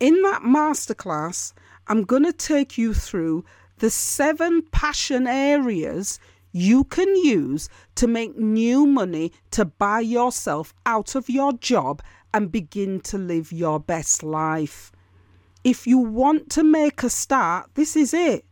In 0.00 0.20
that 0.22 0.42
masterclass, 0.42 1.52
I'm 1.86 2.02
going 2.02 2.24
to 2.24 2.32
take 2.32 2.76
you 2.76 2.94
through 2.94 3.44
the 3.78 3.90
seven 3.90 4.62
passion 4.72 5.28
areas 5.28 6.18
you 6.54 6.84
can 6.84 7.08
use 7.16 7.68
to 7.96 8.06
make 8.06 8.38
new 8.38 8.86
money 8.86 9.32
to 9.50 9.64
buy 9.64 9.98
yourself 9.98 10.72
out 10.86 11.16
of 11.16 11.28
your 11.28 11.52
job 11.54 12.00
and 12.32 12.52
begin 12.52 13.00
to 13.00 13.18
live 13.18 13.52
your 13.52 13.80
best 13.80 14.22
life. 14.22 14.92
If 15.64 15.84
you 15.84 15.98
want 15.98 16.50
to 16.50 16.62
make 16.62 17.02
a 17.02 17.10
start, 17.10 17.70
this 17.74 17.96
is 17.96 18.14
it. 18.14 18.44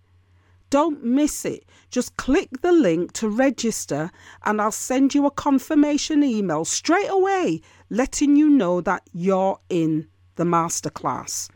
Don't 0.68 1.04
miss 1.04 1.44
it. 1.44 1.64
Just 1.90 2.16
click 2.16 2.48
the 2.60 2.72
link 2.72 3.12
to 3.12 3.28
register, 3.28 4.10
and 4.44 4.60
I'll 4.60 4.72
send 4.72 5.14
you 5.14 5.26
a 5.26 5.30
confirmation 5.30 6.24
email 6.24 6.64
straight 6.64 7.10
away 7.10 7.60
letting 7.88 8.34
you 8.34 8.50
know 8.50 8.80
that 8.80 9.02
you're 9.12 9.60
in 9.68 10.08
the 10.34 10.44
masterclass. 10.44 11.50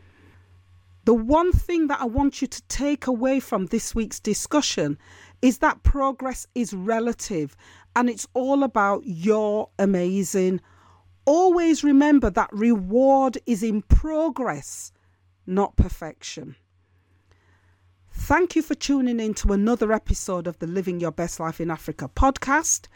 The 1.07 1.13
one 1.13 1.53
thing 1.53 1.87
that 1.87 2.01
I 2.01 2.05
want 2.05 2.41
you 2.41 2.47
to 2.47 2.61
take 2.63 3.07
away 3.07 3.39
from 3.39 3.67
this 3.67 3.95
week's 3.95 4.19
discussion 4.19 4.97
is 5.41 5.59
that 5.59 5.83
progress 5.83 6.47
is 6.55 6.73
relative 6.73 7.55
and 7.95 8.09
it's 8.09 8.27
all 8.33 8.63
about 8.63 9.01
your 9.05 9.69
amazing. 9.79 10.61
Always 11.25 11.83
remember 11.83 12.29
that 12.29 12.49
reward 12.51 13.37
is 13.45 13.63
in 13.63 13.81
progress, 13.83 14.91
not 15.45 15.75
perfection. 15.75 16.55
Thank 18.11 18.55
you 18.55 18.61
for 18.61 18.75
tuning 18.75 19.19
in 19.19 19.33
to 19.35 19.53
another 19.53 19.91
episode 19.93 20.47
of 20.47 20.57
the 20.59 20.67
Living 20.67 20.99
Your 20.99 21.11
Best 21.11 21.39
Life 21.39 21.61
in 21.61 21.69
Africa 21.69 22.09
podcast. 22.13 22.87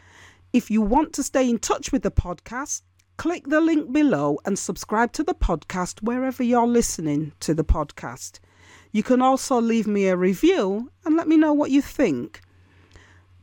If 0.52 0.70
you 0.70 0.82
want 0.82 1.12
to 1.14 1.22
stay 1.22 1.48
in 1.48 1.58
touch 1.58 1.92
with 1.92 2.02
the 2.02 2.10
podcast, 2.10 2.82
Click 3.18 3.46
the 3.46 3.60
link 3.60 3.92
below 3.92 4.40
and 4.44 4.58
subscribe 4.58 5.12
to 5.12 5.22
the 5.22 5.34
podcast 5.34 6.02
wherever 6.02 6.42
you're 6.42 6.66
listening 6.66 7.32
to 7.40 7.54
the 7.54 7.64
podcast. 7.64 8.40
You 8.92 9.02
can 9.02 9.22
also 9.22 9.60
leave 9.60 9.86
me 9.86 10.06
a 10.06 10.16
review 10.16 10.90
and 11.04 11.16
let 11.16 11.26
me 11.26 11.36
know 11.36 11.52
what 11.52 11.70
you 11.70 11.80
think. 11.80 12.42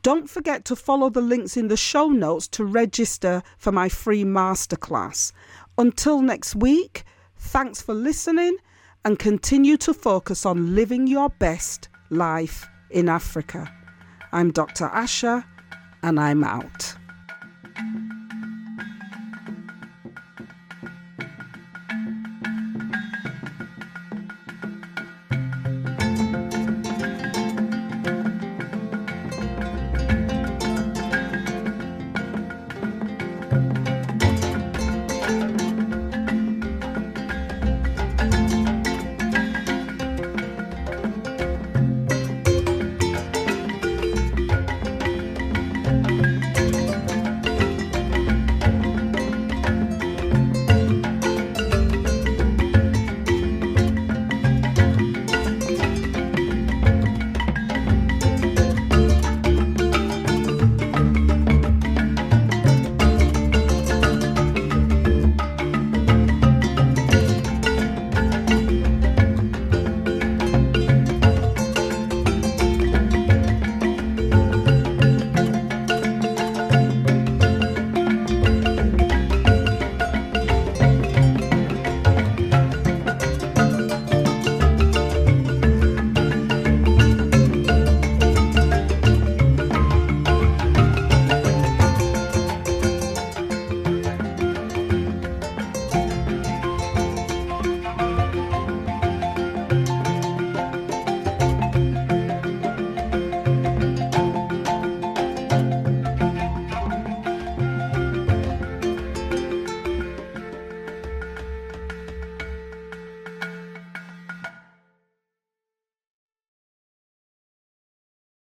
Don't 0.02 0.30
forget 0.30 0.64
to 0.66 0.76
follow 0.76 1.10
the 1.10 1.20
links 1.20 1.56
in 1.56 1.68
the 1.68 1.76
show 1.76 2.08
notes 2.08 2.48
to 2.48 2.64
register 2.64 3.42
for 3.58 3.72
my 3.72 3.88
free 3.88 4.24
masterclass. 4.24 5.32
Until 5.76 6.22
next 6.22 6.54
week, 6.54 7.04
thanks 7.36 7.82
for 7.82 7.92
listening 7.92 8.56
and 9.04 9.18
continue 9.18 9.76
to 9.78 9.92
focus 9.92 10.46
on 10.46 10.74
living 10.74 11.06
your 11.06 11.28
best 11.28 11.88
life 12.10 12.66
in 12.90 13.08
Africa. 13.08 13.70
I'm 14.32 14.52
Dr. 14.52 14.88
Asha 14.88 15.44
and 16.02 16.18
I'm 16.18 16.44
out. 16.44 16.94